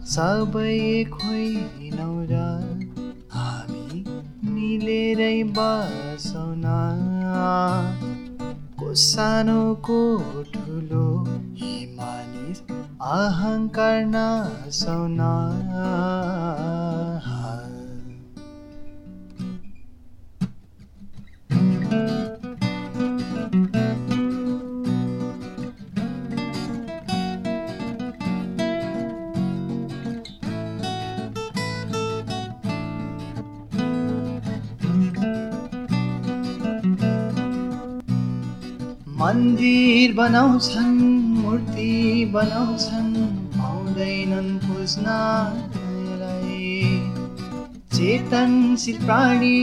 सबै 0.06 1.04
खोइनौ 1.04 2.12
र 2.30 2.67
मिलेरै 4.78 5.42
बसौँ 5.44 6.54
को 8.78 8.94
सानो 8.94 9.74
को 9.74 9.98
ठुलो 10.52 11.06
मानिस 11.98 12.62
अहङ्कार 13.02 13.98
नसौन। 14.06 15.18
मन्दिर 39.38 40.12
बनाउँछन् 40.14 40.94
मूर्ति 41.32 41.90
बनाउँछन् 42.34 43.12
आउँदैनन् 43.62 44.48
पुज्नलाई 44.62 45.76
चेतनशील 47.94 48.98
प्राणी 49.04 49.60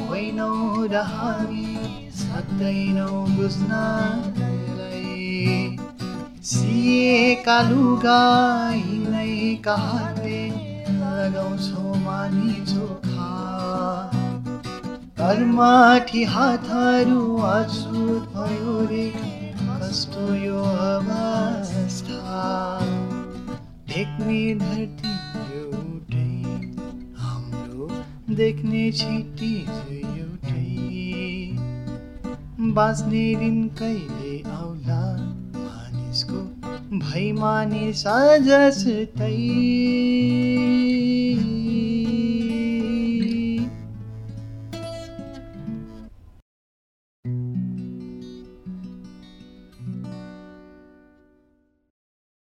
होइनौ 0.00 0.52
र 0.92 0.94
हामी 1.08 1.68
सक्दैनौ 2.20 3.08
बुझ्नलाई 3.36 5.16
सिएका 6.44 7.58
लुगा 7.70 8.20
हिँड्नैका 8.68 9.76
हातले 9.86 10.42
लगाउँछौ 11.00 11.84
मानि 12.04 12.52
चोखा 12.68 13.03
कर्माठी 15.24 16.24
हातहरू 16.24 17.36
अछुत 17.36 18.24
भयो 18.32 18.74
रे। 18.86 19.12
कस्तो 19.58 20.34
यो 20.34 20.58
अवस्था? 20.62 22.42
ढेक्ने 23.88 24.54
धरती 24.54 25.14
एउटै 25.56 26.28
हाम्रो 27.16 27.88
देख्ने 28.34 28.92
छिटिज 28.92 29.72
एउटै। 29.92 30.68
बाँच्ने 32.74 33.34
दिन 33.34 33.68
कहिले 33.68 34.38
आउला? 34.50 35.02
मानिसको 35.56 36.40
भई 36.98 37.32
मानिस 37.32 38.04
जस्तै। 38.40 39.32